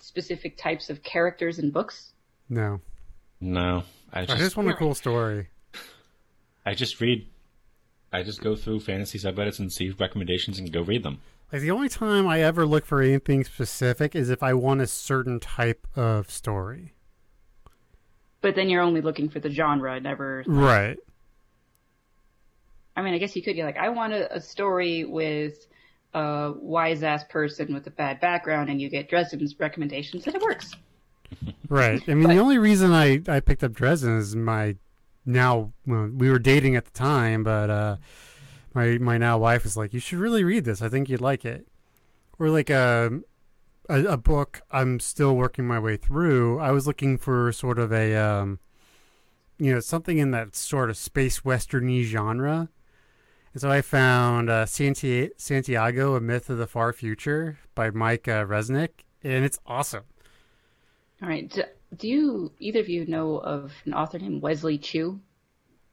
[0.00, 2.12] specific types of characters in books?
[2.48, 2.80] No,
[3.40, 5.48] no, I I just just want a cool story.
[6.66, 7.26] I just read.
[8.12, 11.20] I just go through fantasy subreddits and see recommendations and go read them.
[11.52, 14.86] Like the only time I ever look for anything specific is if I want a
[14.86, 16.94] certain type of story.
[18.40, 20.44] But then you're only looking for the genre, never.
[20.46, 20.98] Right.
[22.96, 25.66] I mean, I guess you could get like, I want a, a story with
[26.12, 30.42] a wise ass person with a bad background, and you get Dresden's recommendations, and it
[30.42, 30.72] works.
[31.68, 32.00] Right.
[32.06, 34.76] I mean, But- the only reason I, I picked up Dresden is my
[35.26, 37.96] now well, we were dating at the time, but uh,
[38.74, 40.82] my my now wife is like, "You should really read this.
[40.82, 41.66] I think you'd like it."
[42.38, 43.20] Or like a,
[43.88, 46.58] a a book I'm still working my way through.
[46.60, 48.58] I was looking for sort of a um,
[49.58, 52.68] you know something in that sort of space westerny genre.
[53.52, 58.26] And so I found uh, Santi- Santiago, A Myth of the Far Future by Mike
[58.26, 60.02] uh, Resnick, and it's awesome.
[61.22, 61.48] All right.
[61.48, 61.62] Do,
[61.96, 65.20] do you either of you know of an author named Wesley Chu?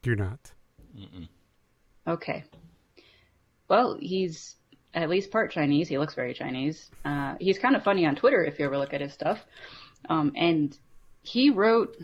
[0.01, 0.51] Do not.
[2.07, 2.43] Okay.
[3.71, 4.57] Well, he's
[4.93, 5.87] at least part Chinese.
[5.87, 6.91] He looks very Chinese.
[7.05, 9.39] Uh, he's kind of funny on Twitter if you ever look at his stuff.
[10.09, 10.77] Um, and
[11.21, 11.95] he wrote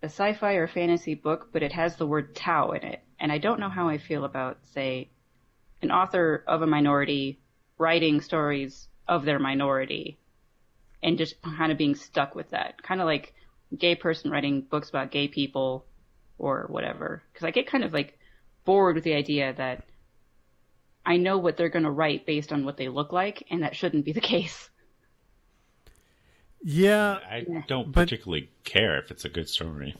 [0.00, 3.00] a sci-fi or fantasy book, but it has the word Tao in it.
[3.18, 5.10] And I don't know how I feel about, say,
[5.82, 7.40] an author of a minority
[7.78, 10.18] writing stories of their minority
[11.02, 12.80] and just kind of being stuck with that.
[12.80, 13.34] Kind of like
[13.76, 15.84] gay person writing books about gay people
[16.38, 17.24] or whatever.
[17.32, 18.16] Because I get kind of like
[18.64, 19.82] bored with the idea that
[21.04, 23.74] I know what they're going to write based on what they look like, and that
[23.74, 24.70] shouldn't be the case.
[26.62, 29.96] Yeah, I don't But- particularly care if it's a good story.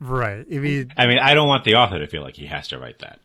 [0.00, 0.46] right.
[0.50, 2.78] I mean, I mean, I don't want the author to feel like he has to
[2.78, 3.20] write that.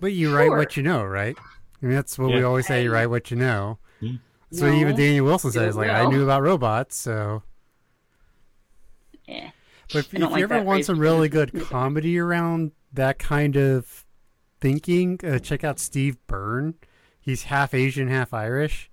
[0.00, 1.36] but you write what you know, right?
[1.82, 3.78] I mean, that's what we always say: you write what you know.
[4.00, 4.16] Hmm.
[4.50, 7.42] So even Daniel Wilson says, like, I knew about robots, so.
[9.26, 9.50] Yeah.
[9.92, 13.56] But if, if like you ever want phrase some really good comedy around that kind
[13.56, 14.03] of
[14.60, 16.74] thinking, uh, check out Steve Byrne.
[17.20, 18.90] He's half Asian, half Irish.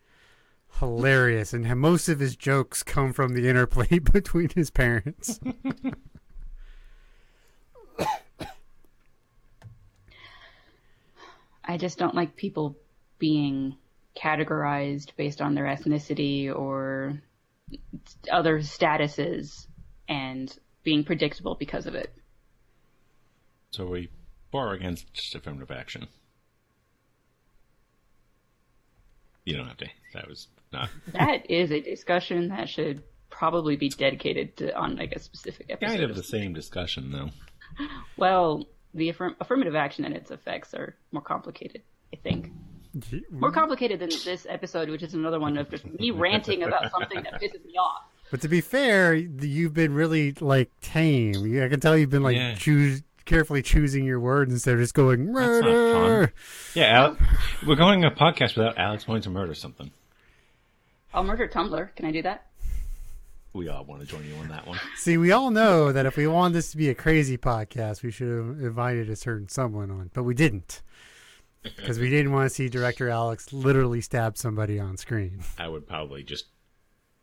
[0.80, 5.40] Hilarious, and most of his jokes come from the interplay between his parents.
[11.66, 12.76] I just don't like people
[13.20, 13.78] being
[14.18, 17.22] categorized based on their ethnicity or
[18.32, 19.68] other statuses
[20.10, 22.14] and being predictable because of it.
[23.70, 24.10] So we
[24.52, 26.08] bar against affirmative action.
[29.46, 29.88] You don't have to.
[30.14, 30.90] That was not.
[31.14, 35.98] That is a discussion that should probably be dedicated to on like a specific episode.
[35.98, 37.30] Kind of the same discussion, though.
[38.18, 41.82] Well, the affirm- affirmative action and its effects are more complicated,
[42.14, 42.52] I think.
[43.32, 47.24] More complicated than this episode, which is another one of just me ranting about something
[47.24, 48.04] that pisses me off.
[48.30, 51.36] But to be fair, you've been really like tame.
[51.64, 52.56] I can tell you've been like Yeah.
[52.56, 56.34] choose carefully choosing your words instead of just going murder.
[56.76, 57.18] Yeah, Al-
[57.66, 59.90] we're going a podcast without Alex wanting to murder something.
[61.14, 61.96] I'll murder Tumblr.
[61.96, 62.48] Can I do that?
[63.54, 64.80] We all want to join you on that one.
[64.98, 68.12] See, we all know that if we wanted this to be a crazy podcast, we
[68.12, 70.82] should have invited a certain someone on, but we didn't.
[71.64, 75.42] Because we didn't want to see director Alex literally stab somebody on screen.
[75.58, 76.46] I would probably just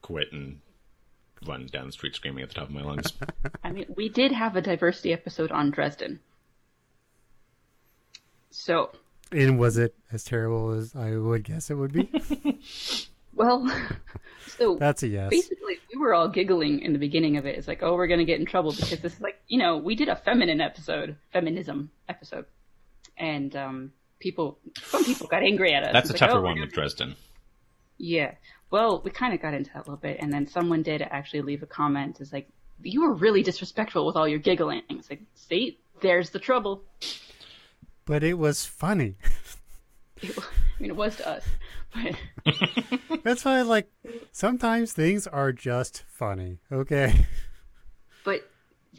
[0.00, 0.60] quit and
[1.46, 3.12] run down the street screaming at the top of my lungs.
[3.64, 6.20] I mean, we did have a diversity episode on Dresden.
[8.50, 8.90] So,
[9.30, 12.08] And was it as terrible as I would guess it would be?
[13.34, 13.70] well,
[14.46, 15.30] so That's a yes.
[15.30, 17.56] basically we were all giggling in the beginning of it.
[17.56, 19.94] It's like, oh, we're gonna get in trouble because this is like, you know, we
[19.94, 22.46] did a feminine episode, feminism episode,
[23.16, 25.92] and um, people, some people got angry at us.
[25.92, 27.16] That's a like, tougher oh, we're one gonna- with Dresden.
[27.98, 28.34] Yeah.
[28.70, 31.40] Well, we kind of got into that a little bit, and then someone did actually
[31.42, 32.20] leave a comment.
[32.20, 32.48] It's like,
[32.82, 34.82] you were really disrespectful with all your giggling.
[34.90, 36.84] It's like, see, there's the trouble.
[38.04, 39.16] But it was funny.
[40.20, 40.42] It, I
[40.82, 41.44] mean, it was to us,
[41.94, 43.88] but That's why, like,
[44.32, 46.58] sometimes things are just funny.
[46.72, 47.24] Okay.
[48.24, 48.40] but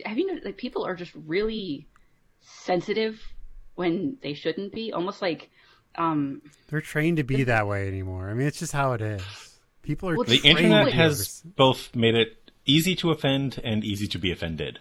[0.05, 1.87] have you noticed like people are just really
[2.39, 3.19] sensitive
[3.75, 4.93] when they shouldn't be?
[4.93, 5.49] Almost like,
[5.95, 8.29] um, They're trained to be that way anymore.
[8.29, 9.21] I mean, it's just how it is.
[9.81, 14.07] People are Well, The internet to has both made it easy to offend and easy
[14.07, 14.79] to be offended.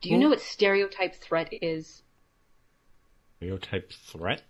[0.00, 2.02] do you know what stereotype threat is?
[3.36, 4.42] Stereotype threat?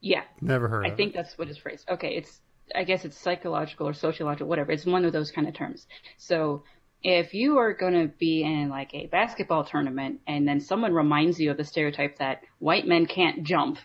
[0.00, 1.88] Yeah, never heard I of think that's what it's phrased.
[1.88, 2.40] Okay, it's
[2.74, 4.72] I guess it's psychological or sociological, whatever.
[4.72, 5.86] It's one of those kind of terms.
[6.16, 6.64] So
[7.02, 11.38] if you are going to be in like a basketball tournament and then someone reminds
[11.40, 13.78] you of the stereotype that white men can't jump,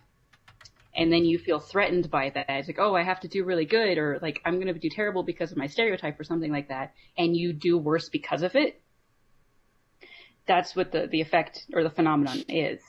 [0.98, 3.66] and then you feel threatened by that, it's like, oh, I have to do really
[3.66, 6.70] good, or like I'm going to do terrible because of my stereotype or something like
[6.70, 8.82] that, and you do worse because of it.
[10.48, 12.82] That's what the the effect or the phenomenon is.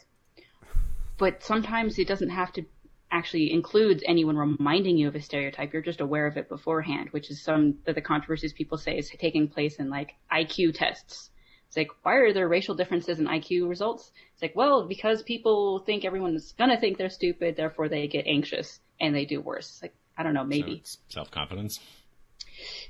[1.19, 2.65] But sometimes it doesn't have to
[3.11, 5.73] actually includes anyone reminding you of a stereotype.
[5.73, 9.11] You're just aware of it beforehand, which is some of the controversies people say is
[9.11, 11.31] taking place in like IQ tests.
[11.69, 14.11] It's like, why are there racial differences in IQ results?
[14.33, 18.81] It's like, well, because people think everyone's gonna think they're stupid, therefore they get anxious
[19.01, 19.69] and they do worse.
[19.69, 20.77] It's like, I don't know, maybe.
[20.77, 21.79] it's self confidence.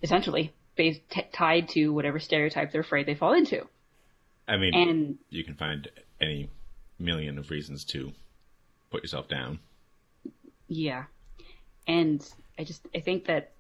[0.03, 3.67] Essentially, based, t- tied to whatever stereotype they're afraid they fall into.
[4.47, 6.49] I mean, And you can find any
[6.99, 8.13] million of reasons to
[8.91, 9.59] put yourself down.
[10.69, 11.05] Yeah.
[11.87, 12.27] And
[12.59, 13.53] I just I think that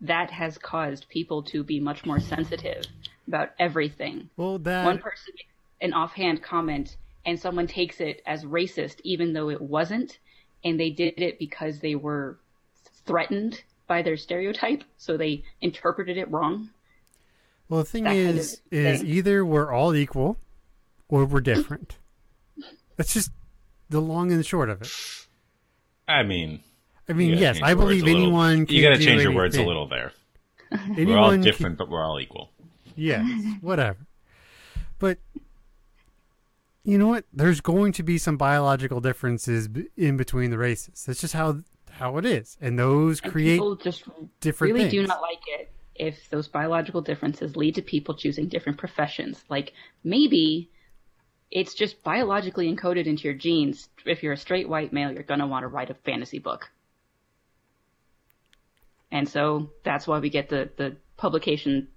[0.00, 2.84] that has caused people to be much more sensitive
[3.26, 4.28] about everything.
[4.36, 5.48] Well, that One person makes
[5.80, 10.18] an offhand comment and someone takes it as racist even though it wasn't
[10.64, 12.38] and they did it because they were
[13.04, 16.70] threatened by their stereotype so they interpreted it wrong.
[17.68, 19.10] well, the thing that kind is, of is thing.
[19.10, 20.38] either we're all equal,
[21.08, 21.96] or we're different.
[22.96, 23.30] That's just
[23.90, 24.90] the long and the short of it.
[26.08, 26.60] I mean,
[27.08, 28.22] I mean, yes, I believe a little.
[28.22, 28.66] anyone.
[28.66, 30.12] Can You got to change your words a little there.
[30.72, 32.50] Anyone We're all can- different, but we're all equal.
[32.96, 33.28] Yes,
[33.60, 34.06] whatever.
[34.98, 35.18] But
[36.84, 37.24] you know what?
[37.32, 41.04] There's going to be some biological differences in between the races.
[41.06, 44.04] That's just how how it is, and those And create people just
[44.40, 44.92] different really things.
[44.92, 49.44] do not like it if those biological differences lead to people choosing different professions.
[49.48, 49.72] Like
[50.04, 50.70] maybe
[51.50, 53.88] it's just biologically encoded into your genes.
[54.04, 56.70] If you're a straight white male, you're gonna want to write a fantasy book.
[59.10, 61.88] And so that's why we get the, the publication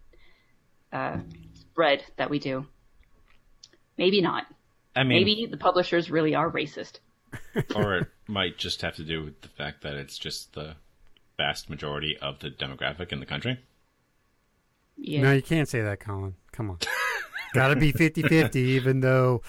[0.92, 1.18] uh,
[1.54, 2.66] spread that we do.
[3.98, 4.46] Maybe not.
[4.96, 7.00] I mean, Maybe the publishers really are racist.
[7.76, 10.76] or it might just have to do with the fact that it's just the
[11.38, 13.60] vast majority of the demographic in the country.
[14.98, 15.22] Yeah.
[15.22, 16.36] No, you can't say that, Colin.
[16.52, 16.80] Come on.
[17.54, 19.42] Got to be 50 50, even though,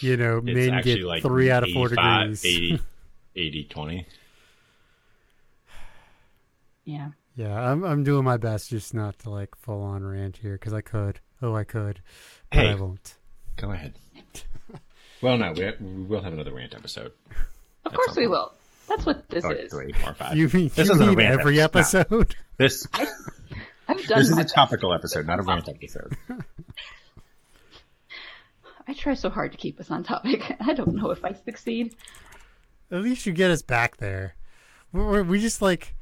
[0.00, 2.44] you know, It's men get like three out of four degrees.
[2.44, 2.80] 80,
[3.36, 4.06] 80 20.
[6.84, 7.08] yeah.
[7.38, 10.72] Yeah, I'm, I'm doing my best just not to like full on rant here because
[10.72, 11.20] I could.
[11.40, 12.00] Oh, I could.
[12.50, 12.70] But Hey.
[12.70, 13.14] I won't.
[13.56, 13.94] Go ahead.
[15.22, 17.12] well, no, we, we will have another rant episode.
[17.84, 18.30] Of At course we point.
[18.30, 18.52] will.
[18.88, 19.70] That's what this Or is.
[19.70, 20.36] three, four, five.
[20.36, 22.10] You mean, this you isn't mean every episode.
[22.10, 22.24] No.
[22.56, 22.88] This
[23.86, 26.16] I've done this is a topical episode, not a rant episode.
[28.88, 30.56] I try so hard to keep us on topic.
[30.60, 31.94] I don't know if I succeed.
[32.90, 34.34] At least you get us back there.
[34.92, 35.94] We're, we just like,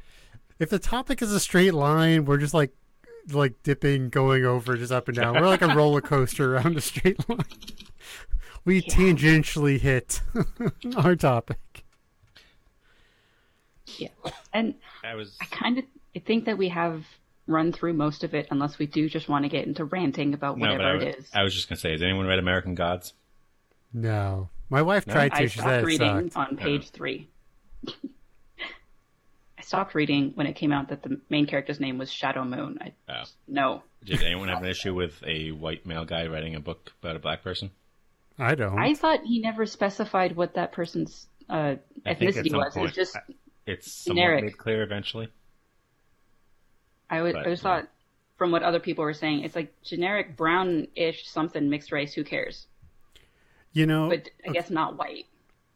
[0.59, 2.73] if the topic is a straight line, we're just like,
[3.31, 5.35] like dipping, going over, just up and down.
[5.35, 7.45] We're like a roller coaster around a straight line.
[8.65, 10.21] We tangentially hit
[10.97, 11.59] our topic.
[13.99, 14.09] Yeah.
[14.53, 15.85] And I was I kind of
[16.25, 17.05] think that we have
[17.47, 20.59] run through most of it unless we do just want to get into ranting about
[20.59, 21.31] no, but whatever I, it is.
[21.33, 23.13] I was just gonna say, has anyone read American Gods?
[23.93, 25.13] No, my wife No?
[25.15, 25.37] tried to.
[25.37, 26.37] I she stopped said reading sucked.
[26.51, 27.29] on page three.
[29.67, 32.79] I stopped reading when it came out that the main character's name was Shadow Moon.
[32.81, 33.25] I Oh.
[33.49, 33.83] no.
[34.05, 37.19] Did anyone have an issue with a white male guy writing a book about a
[37.19, 37.73] black person?
[38.39, 38.79] I don't.
[38.79, 42.77] I thought he never specified what that person's uh, I think at ethnicity some was.
[42.77, 43.17] It was point- just
[43.67, 44.45] It's somewhat Generic.
[44.45, 45.29] made clear eventually.
[47.11, 47.81] I would but, I just yeah.
[47.81, 47.89] thought
[48.39, 52.15] from what other people were saying, it's like generic brown-ish something mixed race.
[52.15, 52.67] Who cares?
[53.73, 55.27] you know, But I guess not white.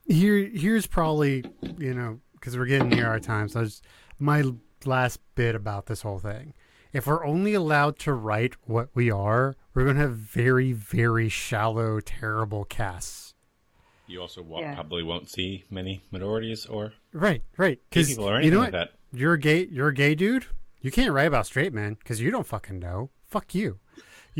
[0.06, 1.44] here here's probably
[1.78, 3.84] you know because we're getting near our time so just
[4.18, 4.42] my
[4.84, 6.54] last bit about this whole thing.
[6.92, 11.28] If we're only allowed to write what we are we're going to have very very
[11.28, 13.34] shallow terrible casts.
[14.06, 14.74] You also wa- Yeah.
[14.74, 18.90] probably won't see many minorities or right right because people or you know like what?
[19.12, 19.18] that.
[19.18, 20.46] you're a gay you're a gay dude?
[20.80, 23.10] You can't write about straight men because you don't fucking know.
[23.26, 23.78] Fuck you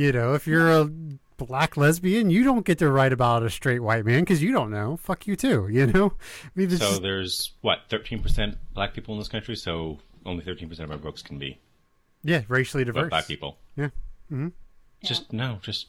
[0.01, 0.91] you know if you're a
[1.37, 4.71] black lesbian you don't get to write about a straight white man because you don't
[4.71, 6.13] know fuck you too you know
[6.45, 10.91] I mean, So there's what 13% black people in this country, so only 13% of
[10.91, 11.59] our books can be
[12.23, 13.59] yeah racially diverse black people.
[13.77, 13.89] yeah
[14.31, 14.49] mm-hmm.
[15.03, 15.87] Just no, just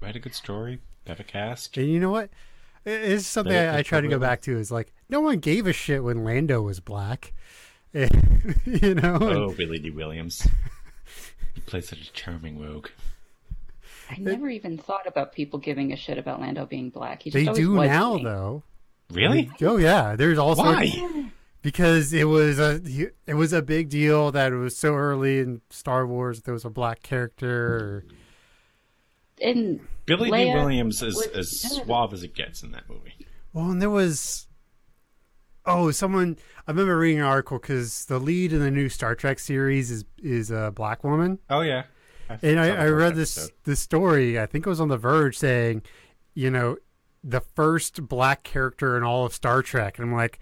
[0.00, 1.78] write a good story, have a cast.
[1.78, 2.28] And you know what?
[2.84, 4.58] It's something That I, I try to go back to.
[4.58, 7.32] Is like no one gave a shit when Lando was black.
[7.94, 10.46] you know, Oh, Billy Dee Williams.
[11.66, 12.88] He plays such a charming rogue.
[14.08, 17.22] I never even thought about people giving a shit about Lando being black.
[17.22, 18.22] He just they do now me.
[18.22, 18.62] though.
[19.10, 19.50] Really?
[19.60, 21.30] Oh yeah, there's also Why?
[21.62, 22.80] because it was a
[23.26, 26.38] it was a big deal that it was so early in Star Wars.
[26.38, 28.04] That there was a black character.
[29.42, 33.26] And Billy Dee Williams is as suave as it gets in that movie.
[33.52, 34.46] Well, and there was
[35.66, 36.36] oh someone
[36.66, 40.04] I remember reading an article because the lead in the new Star Trek series is
[40.22, 41.38] is a black woman.
[41.50, 41.84] Oh yeah.
[42.42, 43.54] And I, I read this episode.
[43.64, 44.38] this story.
[44.40, 45.82] I think it was on The Verge saying,
[46.34, 46.76] you know,
[47.22, 49.98] the first black character in all of Star Trek.
[49.98, 50.40] And I'm like,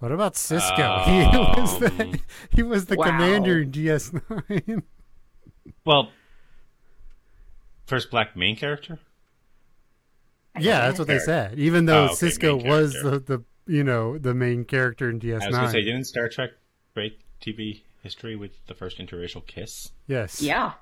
[0.00, 1.04] what about Sisko?
[1.54, 2.14] he was the Um,
[2.52, 3.04] he was the Wow.
[3.04, 4.82] commander in DS9.
[5.84, 6.10] Well,
[7.86, 8.98] first black main character.
[10.58, 11.58] yeah, that's what they said.
[11.58, 15.42] Even though Oh, okay, Sisko was the, the you know the main character in DS9.
[15.42, 15.84] I was gonna say, DS9.
[15.84, 16.50] didn't Star Trek
[16.94, 19.92] break TV history with the first interracial kiss?
[20.06, 20.40] Yes.
[20.42, 20.72] yeah,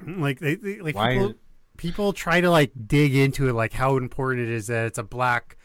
[0.00, 1.34] hmm, Like they, they like Why- people
[1.76, 5.02] people try to like dig into it, like how important it is that it's a
[5.02, 5.56] black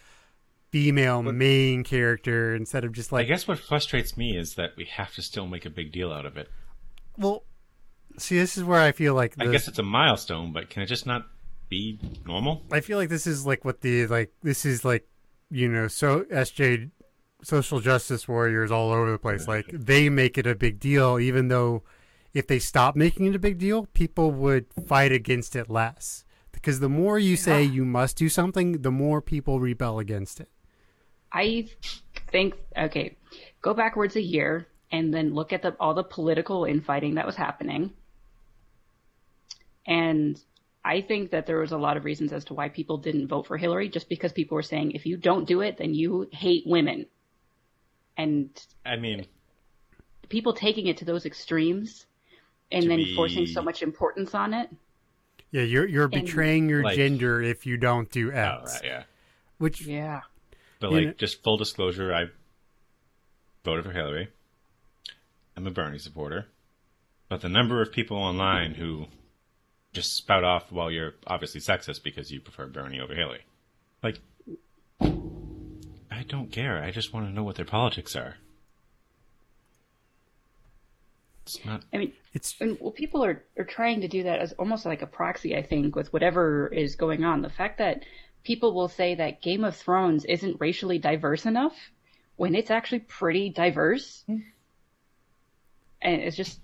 [0.71, 3.25] female main character instead of just like.
[3.25, 6.11] I guess what frustrates me is that we have to still make a big deal
[6.11, 6.49] out of it.
[7.17, 7.43] Well,
[8.17, 10.87] see, this is where I feel like I guess it's a milestone, but can it
[10.87, 11.27] just not
[11.69, 12.63] be normal?
[12.71, 15.07] I feel like this is like what the like this is like
[15.53, 16.89] you know so SJ
[17.43, 19.47] social justice warriors all over the place.
[19.47, 21.83] Like they make it a big deal even though
[22.33, 26.25] if they stop making it a big deal people would fight against it less.
[26.51, 27.71] Because the more you say ah.
[27.71, 30.49] you must do something the more people rebel against it.
[31.31, 31.67] I
[32.31, 33.15] think okay,
[33.61, 37.35] go backwards a year and then look at the all the political infighting that was
[37.35, 37.93] happening.
[39.85, 40.41] And
[40.85, 43.47] I think that there was a lot of reasons as to why people didn't vote
[43.47, 46.63] for Hillary, just because people were saying if you don't do it, then you hate
[46.67, 47.05] women.
[48.17, 48.49] And
[48.85, 49.25] I mean,
[50.29, 52.05] people taking it to those extremes
[52.71, 54.69] and then be- forcing so much importance on it.
[55.51, 58.71] yeah you're you're betraying your Like- gender if you don't do oh, X.
[58.71, 59.03] oh, right, yeah.
[59.59, 60.21] which Yeah.
[60.79, 62.25] But like, know- just full disclosure, I
[63.63, 64.27] voted for Hillary.
[65.55, 66.47] I'm a Bernie supporter,
[67.29, 69.05] but the number of people online who
[69.93, 73.45] just spout off while you're obviously sexist because you prefer Bernie over Hillary,
[74.01, 74.19] like,
[74.99, 76.81] I don't care.
[76.83, 78.35] I just want to know what their politics are.
[81.45, 81.83] It's not.
[81.93, 85.01] I mean, It's and well, people are, are trying to do that as almost like
[85.01, 87.41] a proxy, I think, with whatever is going on.
[87.41, 88.03] The fact that
[88.43, 91.75] people will say that Game of Thrones isn't racially diverse enough
[92.37, 94.23] when it's actually pretty diverse.
[94.25, 94.37] Hmm.
[96.01, 96.59] And it's just,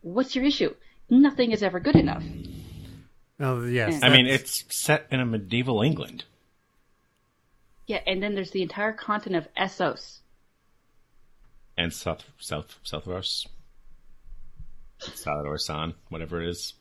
[0.00, 0.74] what's your issue?
[1.08, 2.24] Nothing is ever good enough.
[3.40, 4.02] Oh yes.
[4.02, 6.24] I I mean, it's set in a medieval England.
[7.86, 10.18] Yeah, and then there's the entire continent of Essos.
[11.76, 13.46] and South South Southros,
[14.98, 16.74] Salad or San, whatever it is.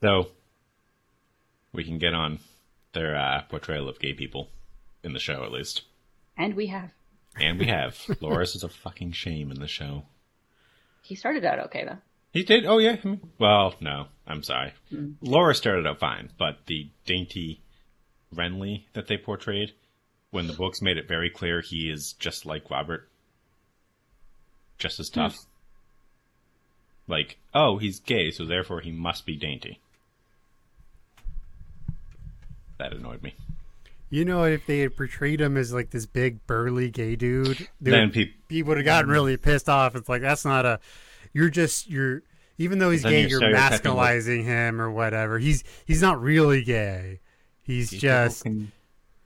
[0.00, 0.28] So
[1.72, 2.38] we can get on
[2.92, 4.48] their uh, portrayal of gay people
[5.04, 5.82] in the show, at least,
[6.36, 6.90] And we have.
[7.36, 10.04] and we have Loras is a fucking shame in the show.
[11.02, 11.98] He started out okay, though.
[12.32, 12.64] He did.
[12.66, 12.96] Oh yeah.
[13.38, 14.72] Well, no, I'm sorry.
[14.90, 15.12] Hmm.
[15.20, 17.60] Laura started out fine, but the dainty
[18.34, 19.72] Renly that they portrayed,
[20.30, 23.08] when the books made it very clear he is just like Robert,
[24.78, 25.34] just as tough.
[25.36, 27.12] Hmm.
[27.12, 29.80] Like, oh, he's gay, so therefore he must be dainty.
[32.78, 33.34] That annoyed me.
[34.08, 37.90] you know, if they had portrayed him as like this big burly gay dude, they
[37.90, 39.94] Then would, peop- he would have gotten really pissed off.
[39.96, 40.80] It's like that's not a.
[41.32, 42.22] You're just you're.
[42.58, 45.38] Even though he's gay, you're you're stereotyping what- masculizing him or whatever.
[45.38, 47.20] He's he's not really gay.
[47.62, 48.72] He's Gay just can-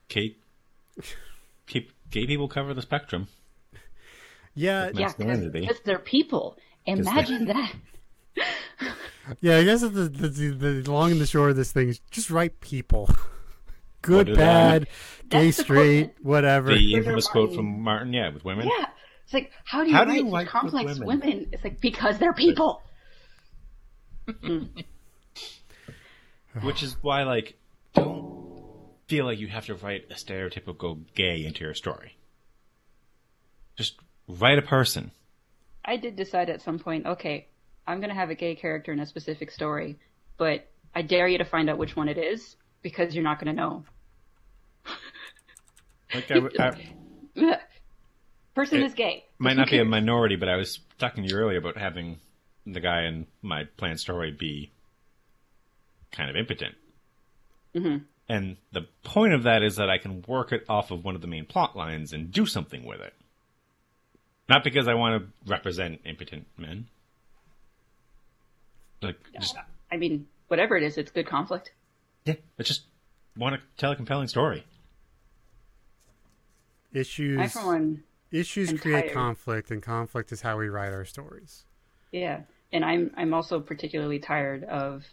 [0.09, 0.39] Kate,
[1.67, 3.27] keep gay people cover the spectrum.
[4.55, 6.57] yeah Yeah, because they're people.
[6.87, 7.73] Imagine that.
[9.41, 9.57] yeah.
[9.59, 10.51] I guess the the, the
[10.83, 13.09] the long and the short of this thing is just right people.
[14.03, 14.87] Good, bad,
[15.31, 16.25] gay, straight, quote.
[16.27, 16.75] whatever.
[16.75, 18.69] The infamous quote from Martin, yeah, with women.
[18.69, 18.85] Yeah.
[19.25, 21.21] It's like, how do you How do write you such like complex women?
[21.21, 21.49] women?
[21.53, 22.83] It's like, because they're people.
[26.63, 27.57] Which is why, like,
[27.95, 28.45] don't
[29.07, 32.17] feel like you have to write a stereotypical gay into your story.
[33.77, 33.97] Just
[34.29, 35.11] write a person.
[35.85, 37.49] I did decide at some point, okay,
[37.87, 39.99] I'm going to have a gay character in a specific story,
[40.39, 43.55] but I dare you to find out which one it is because you're not going
[43.55, 43.85] to know.
[46.15, 46.39] Like, I,
[47.35, 47.35] I
[48.55, 49.25] Person It is gay.
[49.39, 52.21] might not be a minority, but I was talking to you earlier about having
[52.67, 54.71] the guy in my planned story be
[56.13, 56.77] kind of impotent.
[57.75, 58.05] Mhm.
[58.29, 61.21] And the point of that is that I can work it off of one of
[61.21, 63.13] the main plot lines and do something with it.
[64.49, 66.87] Not because I want to represent impotent men.
[69.03, 69.57] Like, just
[69.91, 71.73] I mean, whatever it is, it's good conflict.
[72.25, 72.85] Yeah, I just
[73.37, 74.65] want to tell a compelling story.
[76.93, 79.13] Issues I, for one, issues am create tired.
[79.13, 81.65] conflict, and conflict is how we write our stories.
[82.13, 85.05] Yeah, and I'm I'm also particularly tired of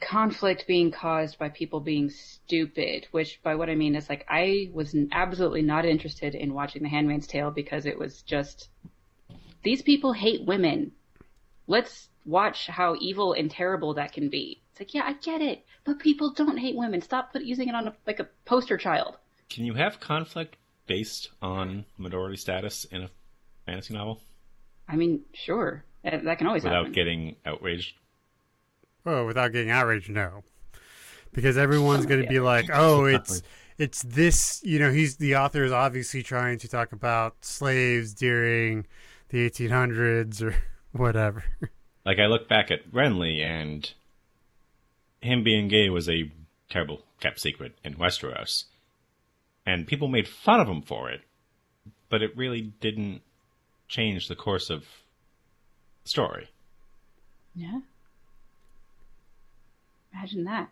[0.00, 3.06] conflict being caused by people being stupid.
[3.10, 6.88] Which, by what I mean, is like I was absolutely not interested in watching The
[6.88, 8.68] Handmaid's Tale because it was just
[9.62, 10.92] these people hate women.
[11.66, 14.60] Let's watch how evil and terrible that can be.
[14.70, 17.00] It's like, yeah, I get it, but people don't hate women.
[17.02, 19.16] Stop put, using it on a, like a poster child.
[19.50, 20.56] Can you have conflict
[20.88, 23.10] based on minority status in a
[23.66, 24.20] fantasy novel
[24.88, 26.72] I mean, sure, that, that can always happen.
[26.78, 26.92] without happen.
[26.94, 27.94] getting outraged?
[29.06, 30.42] Oh, without getting outraged, no,
[31.32, 32.30] because everyone's going to Yeah.
[32.30, 33.42] be like, "Oh, it's
[33.76, 38.86] it's this." You know, he's the author is obviously trying to talk about slaves during
[39.28, 40.56] the 1800s or
[40.92, 41.44] whatever.
[42.06, 43.92] Like I look back at Renly and
[45.20, 46.32] him being gay was a
[46.70, 48.64] terrible kept secret in Westeros.
[49.68, 51.20] And people made fun of him for it,
[52.08, 53.20] but it really didn't
[53.86, 54.80] change the course of
[56.04, 56.48] the story.
[57.54, 57.80] Yeah.
[60.14, 60.70] Imagine that.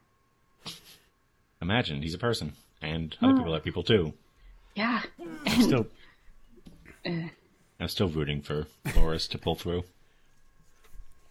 [1.60, 4.14] Imagine he's a person, and other people are people too.
[4.74, 5.02] Yeah.
[5.46, 5.86] I'm still,
[7.06, 7.28] Uh,
[7.78, 9.84] I'm still rooting for Loras to pull through.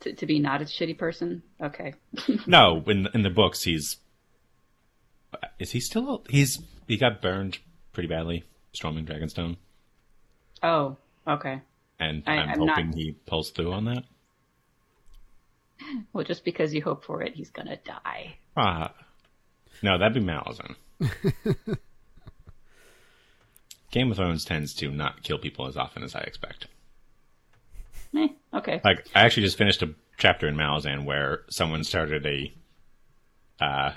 [0.01, 1.41] to, to be not a shitty person.
[1.59, 1.95] Okay.
[2.45, 3.97] No, in in the books, he's
[5.59, 6.23] is he still?
[6.29, 7.59] He's he got burned
[7.93, 8.43] pretty badly,
[8.73, 9.57] storming Dragonstone,
[10.63, 10.97] oh,
[11.27, 11.61] okay.
[11.99, 14.03] and I- I'm, I'm not- hoping he pulls through on that.
[16.13, 18.37] Well, just because you hope for it, he's gonna die.
[18.57, 18.93] Ah,
[19.83, 20.75] no, that'd be Malazan.
[23.91, 26.67] Game of Thrones tends to not kill people as often as I expect.
[28.15, 28.81] Eh, okay.
[28.83, 32.53] Like, I actually just finished a chapter in Malazan where someone started a
[33.63, 33.93] uh,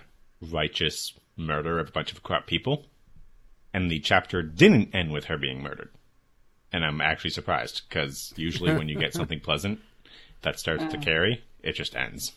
[0.53, 2.87] righteous murder of a bunch of corrupt people,
[3.73, 5.91] and the chapter didn't end with her being murdered.
[6.73, 9.81] And I'm actually surprised because usually when you get something pleasant
[10.43, 11.01] that starts to uh.
[11.01, 12.33] carry, it just ends.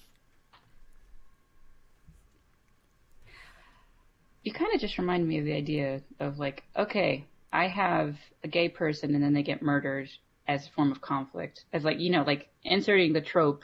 [4.43, 8.47] You kind of just remind me of the idea of like, okay, I have a
[8.47, 10.09] gay person and then they get murdered
[10.47, 13.63] as a form of conflict, as like you know, like inserting the trope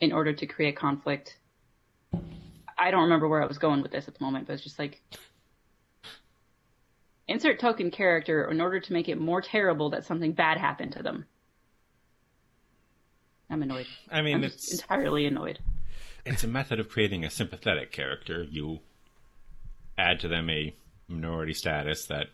[0.00, 1.36] in order to create conflict.
[2.78, 4.78] I don't remember where I was going with this at the moment, but it's just
[4.78, 5.02] like
[7.26, 11.02] insert token character in order to make it more terrible that something bad happened to
[11.02, 11.26] them.
[13.50, 13.86] I'm annoyed.
[14.10, 15.58] I mean, I'm it's just entirely annoyed.
[16.24, 18.44] it's a method of creating a sympathetic character.
[18.48, 18.80] You
[19.96, 20.74] add to them a
[21.08, 22.26] minority status that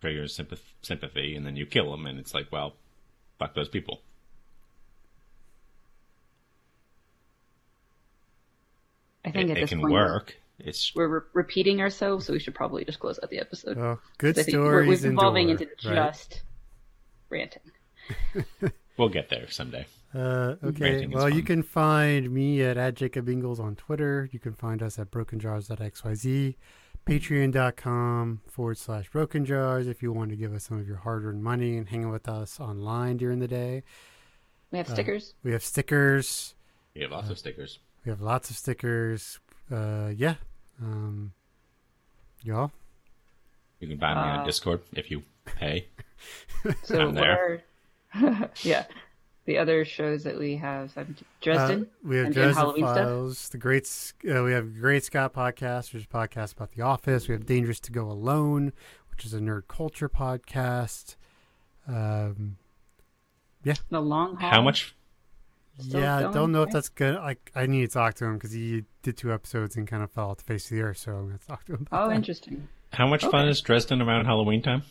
[0.00, 2.74] triggers sympath- sympathy, and then you kill them, and it's like, well,
[3.38, 4.02] fuck those people.
[9.24, 10.36] I think It, at it this can point work.
[10.58, 13.78] It's we're re- repeating ourselves, so we should probably just close out the episode.
[13.78, 15.02] Oh, good I think we're, stories.
[15.04, 15.94] we're evolving endure, into right?
[16.12, 16.42] just
[17.30, 17.62] ranting.
[18.96, 19.86] we'll get there someday.
[20.14, 20.90] Uh, okay.
[20.92, 24.28] Ranting is Well, you can find me at, at Jacob Ingles on Twitter.
[24.30, 26.54] You can find us at brokenjars.xyz,
[27.06, 31.24] patreon.com forward slash broken jars if you want to give us some of your hard
[31.24, 33.82] earned money and hang with us online during the day.
[34.70, 35.34] We Uh, have stickers.
[35.42, 36.54] We have stickers.
[36.94, 37.78] We have lots of stickers.
[38.04, 39.38] We have lots of stickers.
[39.70, 40.34] Uh, yeah.
[40.80, 41.32] Um,
[42.42, 42.72] y'all.
[43.80, 45.86] You can buy me Uh, on Discord if you pay.
[46.84, 47.62] So I'm what there.
[48.14, 48.84] are yeah
[49.46, 50.96] the other shows that we have?
[50.96, 51.82] um, Dresden.
[51.82, 52.84] Uh, we have and- and Dresden Halloween
[53.34, 53.50] stuff?
[53.50, 54.12] The great.
[54.30, 57.26] Uh, we have Great Scott podcast, which is a podcast about The Office.
[57.26, 58.72] We have Dangerous to Go Alone,
[59.10, 61.16] which is a nerd culture podcast.
[61.88, 62.56] Um,
[63.64, 63.74] yeah.
[63.90, 64.50] the long haul.
[64.50, 64.94] How much?
[65.82, 67.16] Still yeah, I going, don't know if that's good.
[67.16, 70.10] Like, I need to talk to him because he did two episodes and kind of
[70.10, 70.98] fell off the face of the earth.
[70.98, 71.86] So I'm going to talk to him.
[71.90, 72.16] About Oh, that.
[72.16, 72.68] interesting.
[72.92, 74.82] How much fun is Dresden around Halloween time?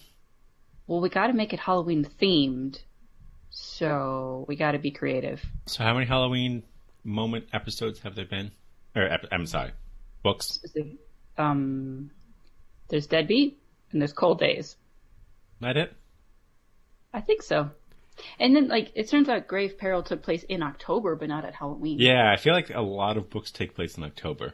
[0.87, 2.79] Well, we got to make it Halloween themed,
[3.49, 5.43] so we got to be creative.
[5.67, 6.63] So, how many Halloween
[7.03, 8.51] moment episodes have there been?
[8.95, 9.71] Or, ep- I'm sorry,
[10.23, 10.59] books.
[11.37, 12.11] Um,
[12.89, 13.57] there's Deadbeat
[13.91, 14.75] and there's Cold Days.
[15.61, 15.93] That it?
[17.13, 17.69] I think so.
[18.39, 21.55] And then, like, it turns out Grave Peril took place in October, but not at
[21.55, 21.97] Halloween.
[21.99, 24.53] Yeah, I feel like a lot of books take place in October.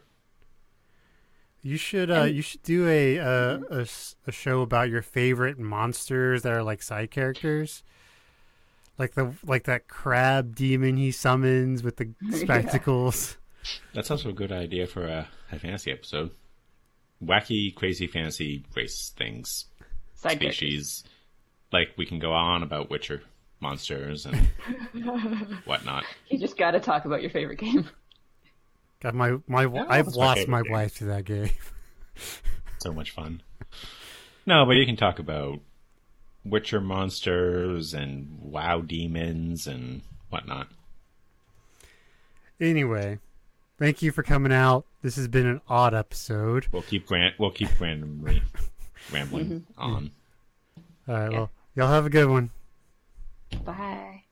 [1.64, 5.60] You should uh, you should do a, uh, a s- a show about your favorite
[5.60, 7.84] monsters that are like side characters,
[8.98, 12.38] like the like that crab demon he summons with the Yeah.
[12.38, 13.38] spectacles.
[13.94, 16.30] That's also a good idea for a, a fantasy episode.
[17.22, 19.66] Wacky, crazy fantasy race things,
[20.14, 20.56] Side characters.
[20.58, 21.04] species.
[21.74, 23.24] Like we can go on about Witcher
[23.60, 24.36] monsters and
[25.66, 26.04] whatnot.
[26.30, 27.90] You just got to talk about your favorite game.
[29.02, 31.50] God, my my Yeah, I've that's my lost my wife to that game.
[32.80, 33.42] So much fun.
[34.46, 35.60] No, but you can talk about
[36.46, 40.68] Witcher monsters and WoW demons and whatnot.
[42.60, 43.20] anyway,
[43.80, 44.86] thank you for coming out.
[45.02, 46.68] This has been an odd episode.
[46.72, 48.42] We'll keep ran- we'll keep randomly
[49.12, 49.82] rambling mm-hmm.
[49.82, 50.12] on.
[51.08, 51.38] All right, Yeah.
[51.38, 52.52] well, y'all have a good one.
[53.66, 54.27] Bye.